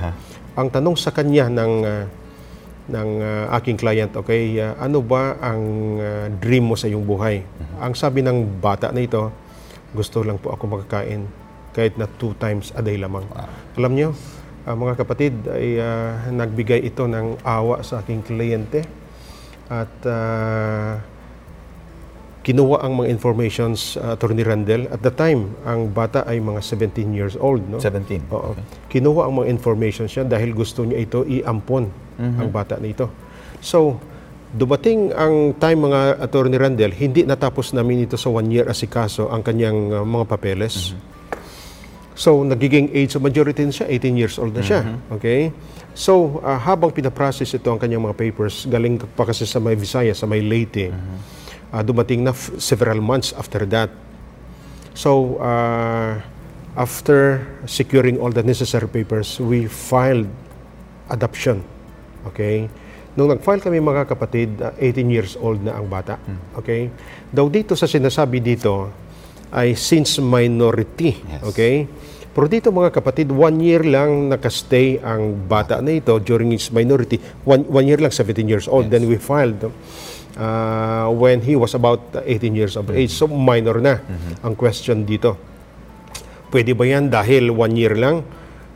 Ang 0.53 0.69
tanong 0.69 0.95
sa 0.95 1.11
kanya 1.11 1.47
ng 1.47 1.73
ah, 1.83 2.05
ng 2.87 3.09
ah, 3.19 3.55
aking 3.59 3.75
client, 3.75 4.11
okay, 4.15 4.59
ah, 4.63 4.79
ano 4.79 5.03
ba 5.03 5.35
ang 5.43 5.63
ah, 5.99 6.27
dream 6.31 6.71
mo 6.71 6.75
sa 6.79 6.87
iyong 6.87 7.03
buhay? 7.03 7.43
Ang 7.83 7.93
sabi 7.93 8.23
ng 8.23 8.63
bata 8.63 8.89
na 8.95 9.03
ito, 9.03 9.29
gusto 9.91 10.23
lang 10.23 10.39
po 10.39 10.55
ako 10.55 10.79
makakain 10.79 11.27
kahit 11.75 11.93
na 11.99 12.09
two 12.09 12.33
times 12.41 12.73
a 12.73 12.81
day 12.81 12.97
lamang. 12.97 13.27
Alam 13.77 13.91
niyo, 13.93 14.09
ah, 14.65 14.73
mga 14.73 14.93
kapatid, 15.03 15.33
ay 15.51 15.77
ah, 15.77 16.25
nagbigay 16.31 16.81
ito 16.81 17.05
ng 17.05 17.43
awa 17.43 17.83
sa 17.83 17.99
aking 18.01 18.23
kliyente 18.23 18.87
at 19.67 19.93
ah, 20.07 21.03
kinuha 22.47 22.79
ang 22.79 23.03
mga 23.03 23.11
informations 23.11 23.99
uh, 23.99 24.15
Attorney 24.15 24.39
Randel. 24.39 24.87
At 24.87 25.03
the 25.03 25.11
time, 25.11 25.51
ang 25.67 25.91
bata 25.91 26.23
ay 26.23 26.39
mga 26.39 26.63
17 26.63 27.11
years 27.11 27.35
old. 27.35 27.59
No? 27.67 27.75
17. 27.75 28.31
Oo. 28.31 28.55
Kinuha 28.87 29.27
ang 29.27 29.43
mga 29.43 29.51
information 29.51 30.07
siya 30.07 30.23
dahil 30.23 30.55
gusto 30.55 30.87
niya 30.87 31.03
ito 31.03 31.27
iampon 31.27 31.91
ang 32.17 32.49
bata 32.49 32.81
na 32.81 32.89
ito. 32.89 33.07
So, 33.61 34.01
dumating 34.53 35.11
ang 35.13 35.53
time 35.59 35.89
mga 35.89 36.23
Attorney 36.23 36.57
Randel, 36.57 36.93
hindi 36.95 37.27
natapos 37.27 37.75
namin 37.75 38.07
ito 38.07 38.15
sa 38.15 38.31
one 38.31 38.49
year 38.49 38.65
asikaso 38.65 39.29
ang 39.29 39.43
kanyang 39.43 39.91
uh, 39.91 40.03
mga 40.07 40.25
papeles. 40.29 40.97
So, 42.17 42.41
nagiging 42.41 42.89
age 42.97 43.13
of 43.13 43.21
majority 43.21 43.61
na 43.61 43.69
siya, 43.69 43.85
18 43.93 44.17
years 44.17 44.35
old 44.41 44.49
na 44.57 44.65
siya. 44.65 44.81
Okay? 45.13 45.53
So, 45.93 46.41
uh, 46.41 46.57
habang 46.57 46.89
pinaprocess 46.89 47.53
ito 47.53 47.69
ang 47.69 47.77
kanyang 47.77 48.09
mga 48.09 48.17
papers, 48.17 48.65
galing 48.65 48.97
pa 48.97 49.29
kasi 49.29 49.45
sa 49.45 49.61
may 49.61 49.77
Visayas, 49.77 50.17
sa 50.17 50.25
may 50.25 50.41
Leyte, 50.41 50.89
uh, 51.69 51.81
dumating 51.85 52.25
na 52.25 52.33
several 52.57 52.97
months 53.05 53.37
after 53.37 53.69
that. 53.69 53.93
So, 54.97 55.37
uh, 55.37 56.17
after 56.73 57.45
securing 57.69 58.17
all 58.17 58.33
the 58.33 58.41
necessary 58.41 58.89
papers, 58.89 59.37
we 59.37 59.69
filed 59.69 60.25
adoption. 61.13 61.61
Okay? 62.31 62.67
Nung 63.17 63.33
nag-file 63.33 63.61
kami 63.61 63.81
mga 63.81 64.03
kapatid, 64.05 64.49
uh, 64.61 64.77
18 64.77 65.09
years 65.09 65.33
old 65.41 65.65
na 65.65 65.73
ang 65.73 65.89
bata. 65.89 66.21
Okay? 66.57 66.93
Daw 67.33 67.49
dito 67.49 67.73
sa 67.73 67.89
sinasabi 67.89 68.37
dito 68.43 68.93
ay 69.49 69.73
since 69.73 70.21
minority. 70.21 71.17
Yes. 71.17 71.41
Okay? 71.49 71.75
Pero 72.37 72.45
dito 72.45 72.69
mga 72.69 72.93
kapatid, 72.93 73.33
one 73.33 73.57
year 73.65 73.81
lang 73.81 74.29
nakastay 74.29 75.01
ang 75.01 75.49
bata 75.49 75.81
na 75.81 75.97
ito 75.97 76.13
during 76.21 76.53
his 76.53 76.69
minority. 76.69 77.17
One, 77.41 77.65
one 77.65 77.89
year 77.89 77.97
lang, 77.97 78.13
17 78.13 78.45
years 78.45 78.69
old. 78.69 78.93
Then 78.93 79.09
we 79.09 79.17
filed 79.17 79.65
uh, 80.37 81.09
when 81.09 81.41
he 81.41 81.57
was 81.57 81.73
about 81.73 82.13
18 82.13 82.53
years 82.53 82.77
of 82.77 82.93
age. 82.93 83.09
So 83.09 83.25
minor 83.25 83.81
na 83.81 83.97
ang 84.45 84.53
question 84.53 85.03
dito. 85.03 85.33
Pwede 86.53 86.77
ba 86.77 86.85
yan 86.85 87.09
dahil 87.09 87.49
one 87.49 87.73
year 87.73 87.97
lang 87.97 88.21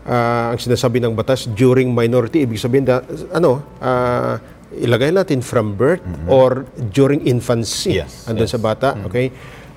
ah, 0.08 0.54
ang 0.54 0.60
sinasabi 0.60 1.02
ng 1.04 1.14
batas 1.14 1.50
during 1.50 1.92
minority? 1.92 2.46
Ibig 2.46 2.58
sabihin, 2.58 2.86
da, 2.88 3.02
ano, 3.34 3.62
ah, 3.82 4.38
ilagay 4.72 5.12
natin 5.12 5.44
from 5.44 5.76
birth 5.76 6.00
or 6.32 6.64
during 6.96 7.28
infancy 7.28 8.00
Yes, 8.00 8.24
andun 8.24 8.48
yes. 8.48 8.56
sa 8.56 8.60
bata. 8.62 8.96
Okay? 9.04 9.28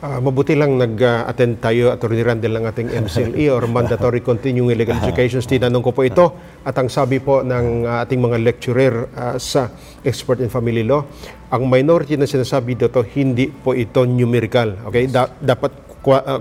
Ah, 0.04 0.20
mabuti 0.20 0.52
lang 0.52 0.76
nag-attend 0.76 1.64
tayo, 1.64 1.88
Atty. 1.88 2.20
Randall, 2.20 2.60
ng 2.60 2.64
ating 2.68 2.88
MCLE 2.92 3.48
or 3.48 3.64
Mandatory 3.64 4.20
Continuing 4.28 4.76
Legal 4.76 5.00
Education. 5.00 5.40
Tinanong 5.40 5.80
ko 5.80 5.96
po 5.96 6.04
ito 6.04 6.28
at 6.60 6.76
ang 6.76 6.92
sabi 6.92 7.24
po 7.24 7.40
ng 7.40 7.88
ating 8.04 8.20
mga 8.20 8.36
lecturer 8.36 9.08
ah, 9.16 9.40
sa 9.40 9.72
Expert 10.04 10.44
in 10.44 10.52
Family 10.52 10.84
Law, 10.84 11.08
ang 11.48 11.64
minority 11.64 12.20
na 12.20 12.28
sinasabi 12.28 12.76
dito, 12.76 13.00
hindi 13.16 13.48
po 13.48 13.72
ito 13.72 14.04
numerical. 14.04 14.76
Okay? 14.92 15.08
Da- 15.08 15.32
dapat 15.40 15.72
uh, 15.72 15.93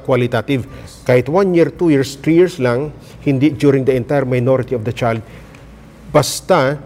qualitative. 0.04 0.68
Kahit 1.08 1.32
one 1.32 1.56
year, 1.56 1.72
two 1.72 1.90
years, 1.90 2.20
three 2.20 2.36
years 2.36 2.60
lang, 2.60 2.92
hindi 3.24 3.56
during 3.56 3.88
the 3.88 3.96
entire 3.96 4.28
minority 4.28 4.76
of 4.76 4.84
the 4.84 4.92
child, 4.92 5.24
basta 6.12 6.78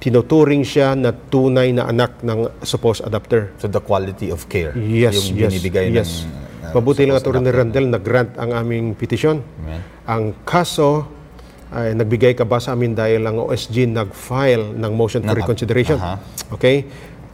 tinuturing 0.00 0.64
siya 0.64 0.92
na 0.92 1.16
tunay 1.16 1.72
na 1.72 1.88
anak 1.88 2.20
ng 2.20 2.64
supposed 2.64 3.00
adopter. 3.04 3.52
So 3.56 3.68
the 3.72 3.80
quality 3.80 4.28
of 4.28 4.44
care 4.52 4.76
Yes, 4.76 5.16
yung 5.16 5.40
yes, 5.40 5.48
binibigay 5.48 5.88
yes. 5.88 6.28
ng 6.28 6.68
uh, 6.68 6.72
Mabuti 6.76 7.08
lang 7.08 7.16
Atty. 7.16 7.32
Randel, 7.32 7.86
nag-grant 7.88 8.36
ang 8.36 8.52
aming 8.52 8.92
petisyon. 8.96 9.40
Amen. 9.40 9.80
Ang 10.04 10.24
kaso, 10.44 11.08
ay 11.74 11.96
nagbigay 11.96 12.36
ka 12.36 12.44
ba 12.44 12.60
sa 12.60 12.76
amin 12.76 12.92
dahil 12.92 13.24
ang 13.24 13.40
OSG 13.48 13.88
nag-file 13.90 14.76
ng 14.76 14.92
motion 14.92 15.24
for 15.24 15.34
reconsideration? 15.34 15.96
Aha. 15.96 16.20
Okay? 16.52 16.84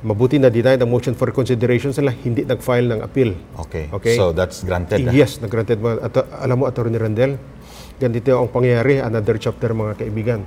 Mabuti 0.01 0.41
na 0.41 0.49
denied 0.49 0.81
ang 0.81 0.89
motion 0.89 1.13
for 1.13 1.29
reconsideration 1.29 1.93
sila, 1.93 2.09
hindi 2.09 2.41
nag-file 2.49 2.89
ng 2.97 3.01
appeal. 3.05 3.37
Okay. 3.69 3.93
Okay. 3.93 4.17
So 4.17 4.33
that's 4.33 4.65
granted. 4.65 5.13
Yes, 5.13 5.37
nag-granted. 5.45 5.77
At, 6.01 6.17
alam 6.41 6.57
mo, 6.57 6.65
Atty. 6.65 6.81
Randel, 6.81 7.37
ganito 8.01 8.33
ang 8.33 8.49
pangyayari, 8.49 9.05
another 9.05 9.37
chapter 9.37 9.77
mga 9.77 10.01
kaibigan. 10.01 10.41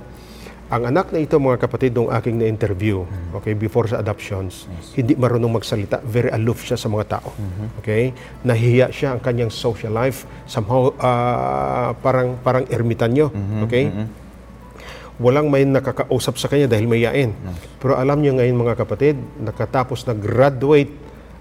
Ang 0.72 0.90
anak 0.90 1.12
na 1.12 1.20
ito, 1.20 1.36
mga 1.38 1.60
kapatid, 1.60 1.94
nung 1.94 2.10
aking 2.10 2.40
na-interview, 2.40 3.04
okay, 3.36 3.54
before 3.54 3.86
sa 3.86 4.00
adoptions, 4.00 4.66
hindi 4.96 5.14
marunong 5.14 5.60
magsalita. 5.60 6.00
Very 6.02 6.32
aloof 6.32 6.64
siya 6.64 6.80
sa 6.80 6.88
mga 6.88 7.20
tao. 7.20 7.30
Okay? 7.78 8.16
Nahihiya 8.42 8.88
siya 8.90 9.14
ang 9.14 9.20
kanyang 9.20 9.52
social 9.52 9.92
life. 9.92 10.26
Somehow, 10.48 10.90
ah, 10.98 11.92
parang, 12.00 12.40
parang 12.42 12.64
ermitanyo. 12.72 13.28
Okay? 13.68 13.92
Walang 15.22 15.46
may 15.46 15.62
nakakausap 15.62 16.34
sa 16.42 16.50
kanya 16.50 16.66
dahil 16.66 16.90
mayain. 16.90 17.30
Pero 17.78 17.94
alam 17.94 18.18
niyo 18.18 18.34
ngayon 18.34 18.56
mga 18.58 18.74
kapatid, 18.74 19.14
nakatapos 19.38 20.02
nag-graduate 20.10 20.90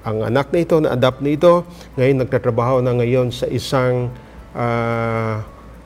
ang 0.03 0.19
anak 0.19 0.51
na 0.51 0.59
ito, 0.59 0.75
na-adapt 0.83 1.23
na 1.23 1.31
ito, 1.31 1.63
ngayon 1.95 2.17
nagtatrabaho 2.27 2.83
na 2.83 2.91
ngayon 2.91 3.31
sa 3.31 3.47
isang 3.47 4.12
ah, 4.51 5.41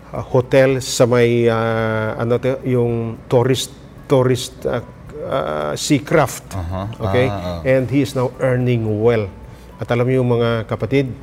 ah, 0.10 0.23
hotel 0.34 0.82
sa 0.82 1.06
may 1.06 1.45
ah, 1.45 2.17
ano 2.17 2.41
to, 2.41 2.58
yung 2.65 3.21
tourist 3.30 3.69
tourist 4.10 4.58
ah, 4.65 4.82
ah, 5.30 5.73
seacraft. 5.78 6.50
Aha. 6.58 6.89
Okay? 6.97 7.28
Ah, 7.30 7.62
And 7.62 7.86
he 7.93 8.02
is 8.02 8.17
now 8.17 8.34
earning 8.41 8.89
well. 8.89 9.30
At 9.78 9.93
alam 9.93 10.10
niyo 10.10 10.26
mga 10.26 10.65
kapatid, 10.65 11.13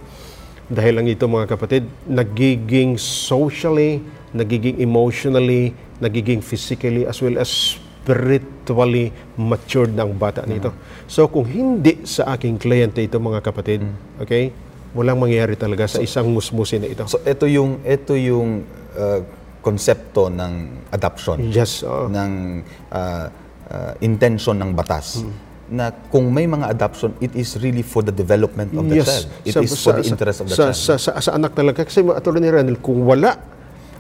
dahil 0.71 1.03
lang 1.03 1.11
ito 1.11 1.27
mga 1.27 1.51
kapatid, 1.51 1.91
nagiging 2.07 2.95
socially, 2.97 4.01
nagiging 4.31 4.79
emotionally, 4.79 5.75
nagiging 6.03 6.43
physically 6.43 7.07
as 7.07 7.23
well 7.23 7.39
as 7.39 7.79
spiritually 8.05 9.09
matured 9.41 9.97
ng 9.97 10.11
bata 10.21 10.45
nito. 10.45 10.75
So 11.09 11.31
kung 11.33 11.49
hindi 11.49 12.05
sa 12.05 12.37
aking 12.37 12.61
kliyente 12.61 13.01
ito 13.01 13.17
mga 13.17 13.41
kapatid, 13.41 13.81
okay, 14.21 14.53
walang 14.93 15.19
mangyayari 15.19 15.57
talaga 15.57 15.89
sa 15.89 16.05
isang 16.05 16.29
musmusin 16.29 16.85
na 16.85 16.89
ito. 16.93 17.09
So 17.09 17.23
ito 17.25 17.49
yung 17.49 17.81
ito 17.83 18.13
yung 18.13 18.69
uh, 18.95 19.21
konsepto 19.65 20.29
ng 20.29 20.85
adoption. 20.93 21.49
yes, 21.49 21.81
oo. 21.81 22.13
ng 22.13 22.61
uh, 22.93 23.27
uh, 23.73 23.93
intention 24.05 24.61
ng 24.61 24.77
batas 24.77 25.25
na 25.65 25.89
kung 26.13 26.29
may 26.29 26.45
mga 26.45 26.77
adoption, 26.77 27.17
it 27.25 27.33
is 27.33 27.57
really 27.65 27.81
for 27.81 28.05
the 28.05 28.13
development 28.13 28.69
of 28.77 28.85
the 28.85 29.01
child. 29.01 29.25
It 29.49 29.57
is 29.57 29.73
for 29.81 29.97
the 29.97 30.05
interest 30.05 30.45
of 30.45 30.53
the 30.53 30.57
sa, 30.57 30.69
child. 30.69 30.77
Sa, 30.77 30.93
sa, 31.01 31.11
sa 31.17 31.31
anak 31.41 31.57
talaga. 31.57 31.89
Kasi 31.89 32.05
Atty. 32.05 32.53
Randall, 32.53 32.79
kung 32.85 33.01
wala 33.09 33.54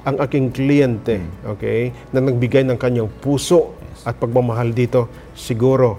ang 0.04 0.16
aking 0.20 0.52
kliyente, 0.52 1.16
okay, 1.48 1.88
na 2.12 2.20
nagbigay 2.20 2.60
ng 2.68 2.76
kanyang 2.76 3.08
puso 3.08 3.72
at 4.04 4.20
pagmamahal 4.20 4.68
dito, 4.76 5.08
siguro 5.32 5.96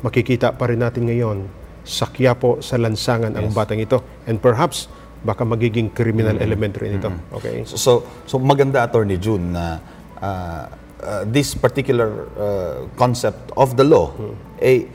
makikita 0.00 0.56
pa 0.56 0.72
rin 0.72 0.80
natin 0.80 1.04
ngayon 1.06 1.38
sa 1.84 2.08
Quiapo, 2.08 2.64
sa 2.64 2.80
lansangan 2.80 3.36
ang 3.36 3.52
batang 3.52 3.78
ito. 3.78 4.00
And 4.24 4.40
perhaps, 4.40 4.88
baka 5.22 5.44
magiging 5.44 5.92
criminal 5.92 6.40
element 6.40 6.74
rin 6.80 6.98
ito. 6.98 7.12
Okay? 7.38 7.62
So, 7.68 7.76
so, 7.76 7.92
so 8.24 8.34
maganda, 8.40 8.82
Attorney 8.88 9.20
June, 9.20 9.52
na 9.52 9.78
uh, 10.18 10.64
uh, 11.02 11.22
this 11.28 11.52
particular 11.52 12.26
uh, 12.34 12.88
concept 12.96 13.52
of 13.54 13.76
the 13.76 13.84
law, 13.84 14.10
Hmm. 14.16 14.34
eh, 14.58 14.88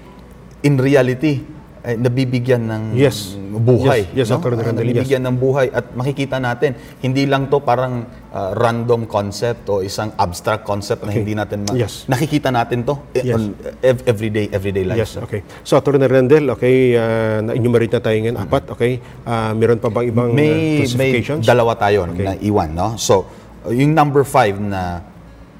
in 0.65 0.82
reality, 0.82 1.46
eh, 1.88 1.95
nabibigyan 1.95 2.62
ng 2.62 2.84
Yes. 2.93 3.39
buhay. 3.50 4.12
Yes, 4.12 4.28
yes, 4.28 4.28
no? 4.30 4.38
Attorney 4.38 4.60
Randall, 4.60 4.84
nabibigyan 4.84 5.23
ng 5.23 5.36
buhay 5.36 5.71
at 5.71 5.95
makikita 5.95 6.38
natin, 6.38 6.76
hindi 7.00 7.23
lang 7.23 7.47
to 7.47 7.58
parang 7.58 8.04
uh, 8.30 8.52
random 8.54 9.08
concept 9.08 9.65
o 9.65 9.80
isang 9.80 10.12
abstract 10.13 10.62
concept 10.62 11.02
na 11.02 11.15
hindi 11.15 11.32
natin 11.32 11.63
ma- 11.63 11.73
Yes. 11.73 12.04
nakikita 12.06 12.52
natin 12.52 12.84
to 12.84 13.00
eh, 13.13 13.23
Yes. 13.23 13.34
on 13.34 13.56
ev- 13.82 14.04
everyday 14.04 14.52
everyday 14.52 14.84
life. 14.84 15.00
Yes, 15.00 15.15
okay. 15.15 15.41
So, 15.63 15.80
Atty. 15.80 15.95
Rendell, 15.97 16.52
okay, 16.52 16.93
uh, 16.93 17.39
na-enumerate 17.41 17.89
na 17.89 18.02
tayo 18.04 18.17
ngayon, 18.19 18.38
apat, 18.38 18.67
okay. 18.69 19.00
Ah, 19.23 19.56
meron 19.56 19.80
pa 19.80 19.88
bang 19.88 20.12
ibang 20.12 20.30
uh, 20.30 20.36
may 20.36 20.52
may 20.52 20.78
classifications? 20.84 21.43
dalawa 21.47 21.71
tayo 21.73 22.04
na 22.10 22.36
iwan 22.38 22.69
no 22.69 22.95
so 22.97 23.23
uh, 23.63 23.71
yung 23.71 23.93
number 23.93 24.28
five 24.28 24.58
na 24.58 25.00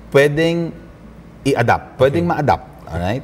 pwedeng 0.10 0.72
i-adapt 1.44 1.96
pwedeng 1.96 2.26
ma-adapt 2.26 2.66
alright 2.86 3.24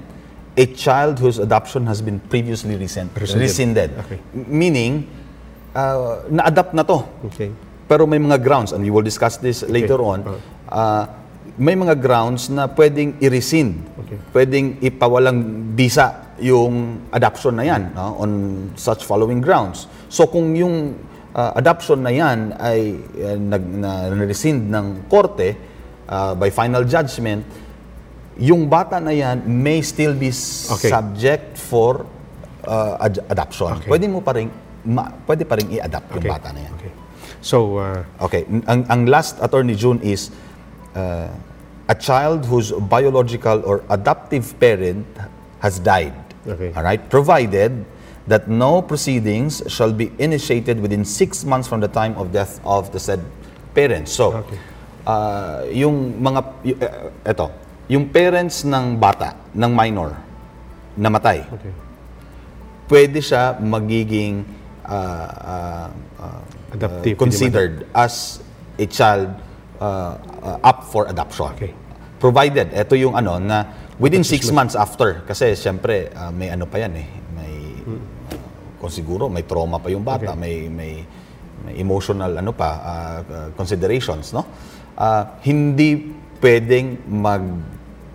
a 0.53 0.65
child 0.77 1.17
whose 1.17 1.39
adoption 1.39 1.87
has 1.87 2.01
been 2.01 2.19
previously 2.29 2.77
rescind- 2.77 3.09
Rescinded. 3.17 3.41
rescinded, 3.41 3.89
Okay. 4.05 4.19
meaning 4.33 5.09
uh, 5.73 6.21
na-adapt 6.29 6.73
na 6.77 6.83
to 6.85 7.01
Okay. 7.25 7.49
pero 7.89 8.05
may 8.05 8.21
mga 8.21 8.37
grounds, 8.37 8.71
and 8.71 8.85
we 8.85 8.93
will 8.93 9.01
discuss 9.05 9.37
this 9.37 9.65
later 9.65 9.97
on, 9.97 10.21
ah, 10.69 11.09
may 11.57 11.73
mga 11.73 11.97
grounds 12.01 12.49
na 12.49 12.69
pwedeng 12.69 13.17
i-rescind, 13.17 13.81
Okay. 14.05 14.17
pwedeng 14.33 14.77
ipawalang 14.81 15.73
bisa 15.73 16.33
yung 16.37 17.05
adoption 17.13 17.53
na 17.57 17.65
yan 17.65 17.93
no, 17.93 18.17
on 18.17 18.31
such 18.73 19.05
following 19.05 19.37
grounds. 19.41 19.85
So 20.09 20.25
kung 20.29 20.53
yung 20.53 20.97
ah, 21.33 21.53
adoption 21.57 22.01
na 22.05 22.13
yan 22.13 22.53
ay 22.57 22.93
uh, 23.17 23.37
nag, 23.37 23.63
na, 23.73 23.89
rescind 24.21 24.69
ng 24.69 25.09
korte 25.09 25.57
ah, 26.05 26.33
by 26.37 26.49
final 26.49 26.85
judgment, 26.85 27.41
yung 28.37 28.65
bata 28.67 28.97
na 28.99 29.11
yan 29.11 29.43
may 29.45 29.81
still 29.81 30.13
be 30.13 30.29
Okay. 30.29 30.89
subject 30.89 31.57
for 31.57 32.05
uh, 32.65 32.97
ad- 32.99 33.21
adoption. 33.29 33.77
Okay. 33.77 33.89
Pwede 33.89 34.07
mo 34.07 34.21
pa 34.21 34.33
rin, 34.33 34.49
ma- 34.83 35.11
pwede 35.27 35.43
pa 35.43 35.55
rin 35.59 35.69
i-adopt 35.69 36.09
yung 36.15 36.23
Okay. 36.25 36.31
bata 36.31 36.49
na 36.53 36.59
yan. 36.65 36.73
Okay. 36.79 36.91
So, 37.43 37.77
uh, 37.77 38.01
Okay, 38.23 38.47
ang, 38.65 38.87
ang 38.87 39.01
last 39.05 39.35
attorney 39.43 39.75
June 39.75 39.99
is 40.01 40.31
uh, 40.95 41.27
a 41.87 41.95
child 41.95 42.45
whose 42.47 42.71
biological 42.87 43.59
or 43.67 43.83
adoptive 43.91 44.55
parent 44.57 45.03
has 45.59 45.77
died. 45.77 46.15
Okay. 46.47 46.71
All 46.75 46.83
right, 46.83 47.03
provided 47.09 47.83
that 48.27 48.47
no 48.47 48.79
proceedings 48.81 49.59
shall 49.67 49.91
be 49.91 50.07
initiated 50.17 50.79
within 50.79 51.03
six 51.03 51.43
months 51.43 51.67
from 51.67 51.83
the 51.83 51.91
time 51.91 52.15
of 52.15 52.31
death 52.31 52.63
of 52.63 52.87
the 52.95 52.99
said 52.99 53.19
parent. 53.75 54.07
So, 54.07 54.39
Okay. 54.47 54.59
uh, 55.03 55.67
yung 55.67 56.23
mga, 56.23 56.39
uh, 56.79 57.27
eto, 57.27 57.51
yung 57.91 58.07
parents 58.07 58.63
ng 58.63 58.95
bata, 58.95 59.35
ng 59.51 59.71
minor, 59.75 60.15
namatay, 60.95 61.43
okay. 61.51 61.73
pwede 62.87 63.19
siya 63.19 63.59
magiging 63.59 64.47
uh, 64.87 65.27
uh, 65.27 65.87
uh, 66.21 66.41
Adoptive, 66.73 67.15
uh, 67.15 67.19
considered 67.19 67.73
as 67.93 68.39
a 68.79 68.85
child 68.87 69.29
uh, 69.81 70.15
uh, 70.41 70.57
up 70.63 70.87
for 70.87 71.05
adoption. 71.11 71.51
Okay. 71.53 71.73
Provided, 72.17 72.71
ito 72.71 72.95
yung 72.95 73.19
ano, 73.19 73.35
na 73.37 73.67
within 73.99 74.23
six 74.23 74.47
months 74.47 74.79
after, 74.79 75.21
kasi 75.27 75.53
siyempre 75.59 76.07
uh, 76.15 76.31
may 76.31 76.49
ano 76.49 76.63
pa 76.65 76.79
yan 76.79 76.93
eh, 76.95 77.07
may, 77.35 77.53
uh, 77.83 77.99
kung 78.79 78.89
siguro 78.89 79.27
may 79.27 79.43
trauma 79.43 79.77
pa 79.83 79.91
yung 79.91 80.07
bata, 80.07 80.31
Okay. 80.31 80.39
may, 80.39 80.55
may, 80.71 80.93
may 81.67 81.73
emotional 81.83 82.31
ano 82.31 82.55
pa, 82.55 82.69
uh, 82.79 83.19
uh, 83.27 83.49
considerations, 83.59 84.31
no? 84.31 84.47
Uh, 84.95 85.25
hindi 85.43 86.15
pwedeng 86.39 87.01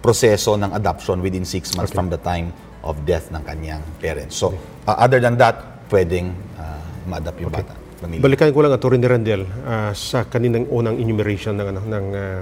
mag-proseso 0.09 0.57
ng 0.57 0.73
adoption 0.73 1.21
within 1.21 1.45
six 1.45 1.77
months 1.77 1.93
from 1.93 2.09
the 2.09 2.17
time 2.17 2.49
of 2.81 2.97
death 3.05 3.29
ng 3.29 3.45
kanyang 3.45 3.85
parents. 4.01 4.41
So, 4.41 4.57
uh, 4.89 4.97
other 4.97 5.21
than 5.21 5.37
that, 5.37 5.85
pwedeng 5.93 6.33
uh, 6.57 6.81
ma-adopt 7.05 7.37
yung 7.45 7.53
bata. 7.53 7.77
Pamilya. 8.01 8.25
Balikan 8.25 8.49
ko 8.57 8.65
lang 8.65 8.73
Atty. 8.73 9.05
Randel 9.05 9.43
ah, 9.69 9.93
sa 9.93 10.25
kaninang 10.25 10.71
unang 10.73 10.97
enumeration 10.97 11.53
ng 11.61 11.67
ano 11.77 11.81
ng 11.85 12.07
ah, 12.17 12.41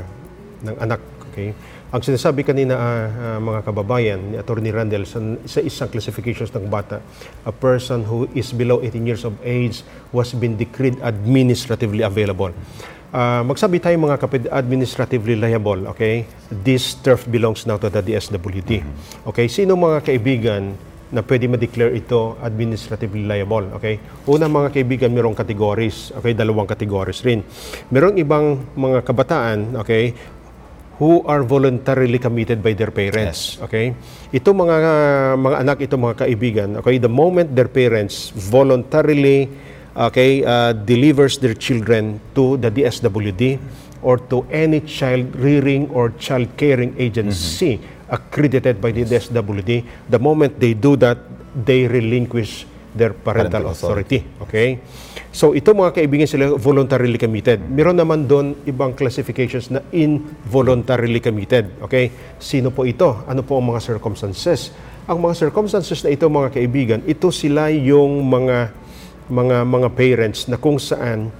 ng 0.62 0.76
anak, 0.78 1.00
okay? 1.32 1.50
Ang 1.90 2.02
sinasabi 2.06 2.46
kanina 2.46 2.76
ah, 2.78 2.84
ah, 3.08 3.38
mga 3.42 3.60
kababayan 3.66 4.20
ni 4.30 4.34
Atty. 4.38 4.70
Randel 4.70 5.02
sa, 5.08 5.18
sa 5.48 5.58
isang 5.58 5.90
classifications 5.90 6.54
ng 6.54 6.70
bata, 6.70 7.02
a 7.42 7.50
person 7.50 8.06
who 8.06 8.30
is 8.36 8.52
below 8.54 8.78
18 8.78 9.02
years 9.02 9.26
of 9.26 9.34
age 9.42 9.82
was 10.14 10.30
been 10.38 10.54
decreed 10.54 11.02
administratively 11.02 12.06
available. 12.06 12.54
Ah, 13.14 13.46
magsabi 13.46 13.78
tayo 13.78 13.94
mga 14.02 14.18
kapit 14.18 14.42
administratively 14.50 15.38
liable, 15.38 15.86
okay? 15.86 16.26
This 16.50 16.98
turf 16.98 17.22
belongs 17.30 17.62
now 17.62 17.78
to 17.78 17.86
the 17.86 18.02
DSWD. 18.02 18.82
Okay, 19.30 19.46
sino 19.46 19.78
mga 19.78 20.02
kaibigan 20.02 20.74
na 21.14 21.22
pwede 21.22 21.46
ma-declare 21.46 21.94
ito 21.94 22.34
administratively 22.42 23.22
liable. 23.22 23.70
Okay? 23.78 24.02
Una 24.26 24.50
mga 24.50 24.74
kaibigan, 24.74 25.14
mayroong 25.14 25.38
categories. 25.38 26.10
Okay? 26.18 26.34
Dalawang 26.34 26.66
categories 26.66 27.22
rin. 27.22 27.46
Merong 27.94 28.18
ibang 28.18 28.74
mga 28.74 29.06
kabataan, 29.06 29.78
okay, 29.78 30.10
who 30.98 31.22
are 31.28 31.46
voluntarily 31.46 32.18
committed 32.18 32.58
by 32.58 32.74
their 32.74 32.90
parents. 32.90 33.62
Okay? 33.62 33.94
Ito 34.34 34.50
mga 34.50 34.76
mga 35.38 35.56
anak, 35.62 35.78
ito 35.84 35.94
mga 35.94 36.26
kaibigan, 36.26 36.68
okay, 36.82 36.98
the 36.98 37.10
moment 37.10 37.54
their 37.54 37.70
parents 37.70 38.34
voluntarily 38.34 39.46
okay, 39.96 40.44
uh, 40.44 40.72
delivers 40.72 41.38
their 41.38 41.54
children 41.54 42.20
to 42.36 42.56
the 42.60 42.70
DSWD 42.70 43.58
or 44.04 44.20
to 44.28 44.44
any 44.52 44.84
child 44.84 45.32
rearing 45.40 45.88
or 45.90 46.12
child 46.20 46.52
caring 46.56 46.92
agency 47.00 47.80
accredited 48.12 48.78
by 48.78 48.92
the 48.92 49.02
DSWD, 49.02 49.84
the 50.08 50.20
moment 50.20 50.60
they 50.60 50.74
do 50.74 50.94
that, 50.96 51.18
they 51.56 51.88
relinquish 51.88 52.66
their 52.96 53.12
parental, 53.12 53.68
Parental 53.68 53.76
authority. 53.76 54.24
Okay? 54.48 54.80
So 55.28 55.52
ito 55.52 55.76
mga 55.76 56.00
kaibigan 56.00 56.24
sila 56.24 56.56
voluntarily 56.56 57.20
committed. 57.20 57.60
Meron 57.68 58.00
naman 58.00 58.24
doon 58.24 58.56
ibang 58.64 58.96
classifications 58.96 59.68
na 59.68 59.84
involuntarily 59.92 61.20
committed. 61.20 61.76
Okay? 61.84 62.08
Sino 62.40 62.72
po 62.72 62.88
ito? 62.88 63.20
Ano 63.28 63.44
po 63.44 63.60
ang 63.60 63.68
mga 63.68 63.84
circumstances? 63.84 64.72
Ang 65.04 65.20
mga 65.22 65.34
circumstances 65.36 66.00
na 66.02 66.10
ito 66.10 66.24
mga 66.26 66.50
kaibigan, 66.56 66.98
ito 67.04 67.28
sila 67.28 67.68
yung 67.68 68.24
mga 68.26 68.72
mga 69.26 69.66
mga 69.66 69.88
parents 69.94 70.46
na 70.46 70.56
kung 70.58 70.78
saan 70.78 71.30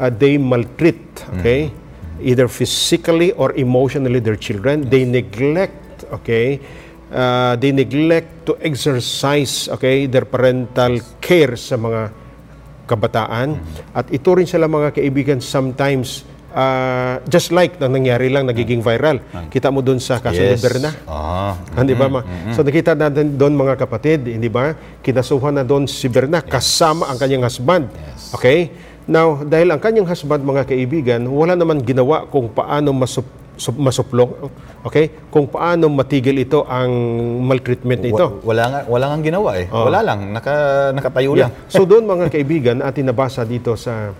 uh, 0.00 0.10
they 0.12 0.36
maltreat, 0.40 1.26
okay? 1.36 1.72
Either 2.20 2.48
physically 2.48 3.32
or 3.36 3.52
emotionally 3.56 4.20
their 4.20 4.40
children. 4.40 4.88
They 4.88 5.04
neglect, 5.04 6.08
okay? 6.22 6.60
Uh, 7.12 7.54
they 7.60 7.70
neglect 7.70 8.48
to 8.48 8.56
exercise, 8.58 9.68
okay, 9.68 10.08
their 10.08 10.24
parental 10.24 10.98
care 11.20 11.54
sa 11.54 11.76
mga 11.76 12.10
kabataan. 12.88 13.60
At 13.92 14.08
ito 14.14 14.32
rin 14.32 14.48
sila 14.48 14.70
mga 14.70 14.96
kaibigan 14.96 15.42
sometimes 15.42 16.24
uh, 16.56 17.14
just 17.28 17.52
like 17.52 17.76
na 17.76 17.86
nangyari 17.86 18.32
lang, 18.32 18.48
nagiging 18.48 18.80
viral. 18.80 19.20
Kita 19.52 19.68
mo 19.68 19.84
doon 19.84 20.00
sa 20.00 20.18
kaso 20.18 20.40
ni 20.40 20.56
Berna. 20.56 20.90
Ah. 21.04 21.54
Ah, 21.76 21.84
di 21.84 21.92
ba? 21.92 22.08
ma? 22.08 22.24
So 22.56 22.64
nakita 22.64 22.96
natin 22.96 23.36
doon 23.36 23.52
mga 23.52 23.76
kapatid, 23.76 24.24
hindi 24.24 24.48
ba? 24.48 24.72
Kinasuhan 25.04 25.60
na 25.60 25.62
doon 25.62 25.84
si 25.84 26.08
Berna 26.08 26.40
kasama 26.40 27.12
ang 27.12 27.20
kanyang 27.20 27.44
husband. 27.44 27.92
Okay? 28.32 28.72
Now, 29.06 29.38
dahil 29.46 29.70
ang 29.70 29.78
kanyang 29.78 30.10
husband, 30.10 30.42
mga 30.42 30.66
kaibigan, 30.66 31.20
wala 31.30 31.54
naman 31.54 31.78
ginawa 31.78 32.26
kung 32.26 32.50
paano 32.50 32.90
masup, 32.90 33.22
sup- 33.54 33.78
masuplong, 33.78 34.50
okay? 34.82 35.30
Kung 35.30 35.46
paano 35.46 35.86
matigil 35.86 36.42
ito 36.42 36.66
ang 36.66 36.90
maltreatment 37.46 38.02
na 38.02 38.08
ito. 38.10 38.26
Wa- 38.42 38.50
wala 38.50 38.62
nga 38.66 38.80
wala 38.90 39.04
nga 39.14 39.16
ginawa 39.22 39.50
eh. 39.62 39.70
Wala 39.70 40.02
lang, 40.02 40.34
naka 40.34 40.90
nakatayo 40.90 41.38
lang. 41.38 41.54
Yeah. 41.54 41.70
So 41.70 41.86
doon 41.86 42.02
mga 42.18 42.34
kaibigan, 42.34 42.82
atin 42.82 43.06
nabasa 43.06 43.46
dito 43.46 43.78
sa 43.78 44.10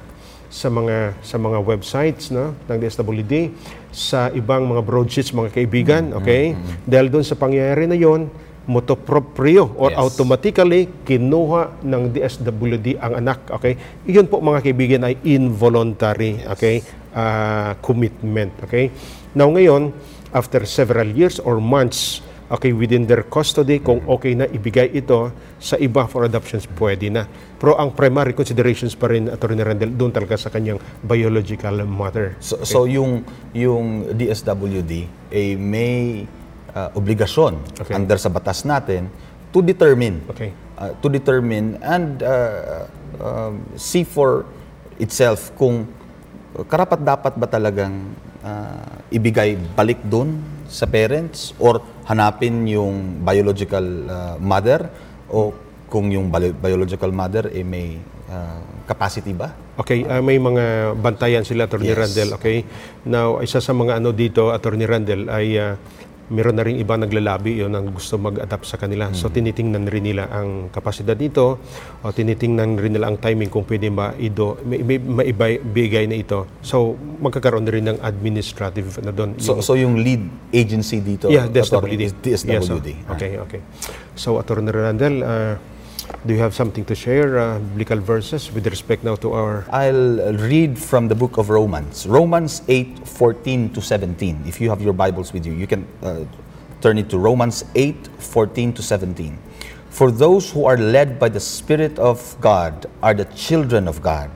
sa 0.57 0.73
mga 0.73 1.21
sa 1.21 1.37
mga 1.37 1.61
websites 1.61 2.33
no 2.33 2.57
ng 2.65 2.77
DSWD 2.81 3.53
sa 3.93 4.33
ibang 4.33 4.65
mga 4.65 4.81
broadsheets 4.81 5.37
mga 5.37 5.53
kaibigan, 5.53 6.03
okay? 6.17 6.57
Dahil 6.89 7.13
doon 7.13 7.25
sa 7.29 7.37
pangyayari 7.37 7.85
na 7.85 7.97
'yon, 7.97 8.33
motoproprio 8.67 9.71
or 9.77 9.93
Yes. 9.93 10.01
automatically 10.01 10.89
kinuha 11.05 11.85
ng 11.85 12.03
DSWD 12.11 12.97
ang 12.99 13.21
anak, 13.21 13.53
okay? 13.53 13.77
Iyon 14.09 14.27
po 14.27 14.41
mga 14.41 14.65
kaibigan 14.65 15.05
ay 15.05 15.21
involuntary, 15.23 16.41
okay? 16.49 16.81
ah, 17.17 17.73
commitment, 17.81 18.53
okay? 18.61 18.93
Now 19.33 19.49
ngayon, 19.49 19.97
after 20.37 20.69
several 20.69 21.09
years 21.09 21.41
or 21.41 21.57
months, 21.57 22.21
okay, 22.47 22.71
within 22.71 23.07
their 23.07 23.27
custody, 23.27 23.83
kung 23.83 24.03
okay 24.07 24.39
na 24.39 24.47
ibigay 24.47 24.91
ito 24.95 25.35
sa 25.59 25.75
iba 25.77 26.07
for 26.07 26.23
adoptions, 26.27 26.67
pwede 26.79 27.11
na. 27.11 27.27
Pero 27.59 27.75
ang 27.75 27.91
primary 27.91 28.37
considerations 28.37 28.95
pa 28.95 29.11
rin, 29.11 29.27
Atty. 29.27 29.59
Randall, 29.59 29.93
doon 29.95 30.13
talaga 30.13 30.39
sa 30.39 30.53
kanyang 30.53 30.79
biological 31.03 31.83
mother. 31.89 32.37
So, 32.39 32.63
so 32.63 32.85
yung 32.85 33.25
yung 33.57 34.15
DSWD 34.15 34.93
ay 35.33 35.57
may 35.59 36.27
uh, 36.77 36.91
obligasyon 36.93 37.57
Okay. 37.83 37.95
under 37.97 38.21
sa 38.21 38.29
batas 38.29 38.63
natin 38.69 39.09
to 39.51 39.65
determine 39.65 40.21
Okay. 40.29 40.53
uh, 40.77 40.93
to 41.01 41.09
determine 41.09 41.81
and 41.81 42.21
uh, 42.21 42.85
um, 43.19 43.65
see 43.81 44.05
for 44.05 44.45
itself 45.01 45.53
kung 45.57 45.89
karapat 46.69 47.01
dapat 47.01 47.33
ba 47.37 47.47
talagang 47.49 48.13
uh, 48.45 49.01
ibigay 49.13 49.57
balik 49.77 50.01
doon 50.05 50.37
sa 50.69 50.87
parents 50.87 51.55
or 51.59 51.83
hanapin 52.07 52.67
yung 52.69 53.23
biological 53.23 53.85
uh, 54.07 54.37
mother 54.39 54.87
o 55.31 55.55
kung 55.87 56.11
yung 56.11 56.31
bio- 56.31 56.55
biological 56.55 57.11
mother 57.15 57.51
ay 57.51 57.63
may 57.63 57.99
uh, 58.31 58.61
capacity 58.87 59.35
ba? 59.35 59.55
Okay, 59.77 60.09
ah, 60.09 60.23
may 60.25 60.41
mga 60.41 60.97
bantayan 60.97 61.45
sila, 61.45 61.69
Atty. 61.69 61.93
Yes. 61.93 61.99
Randall. 61.99 62.31
Okay. 62.41 62.65
Now, 63.05 63.45
isa 63.45 63.61
sa 63.61 63.77
mga 63.77 64.01
ano 64.01 64.11
dito, 64.17 64.49
Atty. 64.51 64.87
Randall, 64.87 65.29
ay 65.29 65.59
ah, 65.61 65.77
meron 66.29 66.59
na 66.59 66.67
rin 66.67 66.77
iba 66.81 66.99
naglalabi 66.99 67.63
yun 67.63 67.71
ang 67.77 67.95
gusto 67.95 68.19
mag-adapt 68.19 68.67
sa 68.67 68.77
kanila. 68.77 69.15
So, 69.15 69.31
tinitingnan 69.31 69.87
rin 69.87 70.03
nila 70.03 70.27
ang 70.31 70.75
kapasidad 70.75 71.15
nito 71.15 71.63
o 72.03 72.05
tinitingnan 72.11 72.75
rin 72.79 72.99
nila 72.99 73.15
ang 73.15 73.19
timing 73.23 73.47
kung 73.47 73.63
pwede 73.63 73.91
maido, 73.91 74.59
maibigay 74.67 76.11
na 76.11 76.17
ito. 76.19 76.51
So, 76.67 76.99
magkakaroon 77.23 77.63
na 77.63 77.73
rin 77.73 77.87
ng 77.87 77.99
administrative 78.03 78.99
na 79.07 79.15
doon. 79.15 79.39
So, 79.39 79.63
so 79.63 79.79
yung 79.79 80.03
lead 80.03 80.27
agency 80.51 80.99
dito 80.99 81.31
Yeah, 81.31 81.47
DSWD. 81.47 82.03
is 82.03 82.15
DSWD. 82.19 82.89
Yes, 82.91 83.07
oh. 83.07 83.15
okay, 83.15 83.33
okay. 83.39 83.61
So, 84.19 84.43
Atty. 84.43 84.55
Randall, 84.57 85.17
uh, 85.23 85.55
Do 86.27 86.35
you 86.35 86.41
have 86.41 86.55
something 86.55 86.85
to 86.87 86.95
share, 86.95 87.39
uh, 87.39 87.59
biblical 87.59 87.99
verses, 87.99 88.53
with 88.53 88.67
respect 88.67 89.03
now 89.03 89.17
to 89.17 89.33
our 89.33 89.65
I'll 89.71 90.35
read 90.35 90.79
from 90.79 91.09
the 91.09 91.15
book 91.15 91.37
of 91.37 91.51
Romans, 91.51 92.07
Romans 92.07 92.63
8 92.69 93.07
14 93.07 93.73
to 93.75 93.83
17. 93.83 94.45
If 94.47 94.61
you 94.61 94.71
have 94.71 94.81
your 94.81 94.93
Bibles 94.93 95.33
with 95.33 95.45
you, 95.47 95.53
you 95.53 95.67
can 95.67 95.87
uh, 96.03 96.25
turn 96.81 96.99
it 96.99 97.11
to 97.11 97.19
Romans 97.19 97.65
8 97.75 98.07
14 98.19 98.73
to 98.75 98.83
17. 98.83 99.39
For 99.91 100.13
those 100.13 100.51
who 100.51 100.65
are 100.65 100.77
led 100.77 101.19
by 101.19 101.29
the 101.29 101.41
Spirit 101.41 101.99
of 101.99 102.37
God 102.41 102.87
are 103.03 103.15
the 103.15 103.27
children 103.35 103.89
of 103.89 104.01
God. 104.01 104.31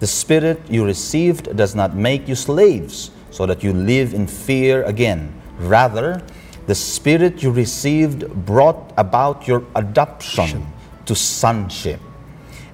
The 0.00 0.06
Spirit 0.06 0.60
you 0.68 0.84
received 0.84 1.56
does 1.56 1.74
not 1.74 1.96
make 1.96 2.28
you 2.28 2.34
slaves, 2.34 3.10
so 3.30 3.46
that 3.46 3.62
you 3.62 3.72
live 3.72 4.12
in 4.12 4.26
fear 4.26 4.84
again. 4.84 5.32
Rather, 5.58 6.22
the 6.66 6.74
Spirit 6.74 7.42
you 7.42 7.52
received 7.52 8.28
brought 8.44 8.92
about 8.98 9.48
your 9.48 9.64
adoption 9.74 10.75
to 11.06 11.14
sonship. 11.14 12.00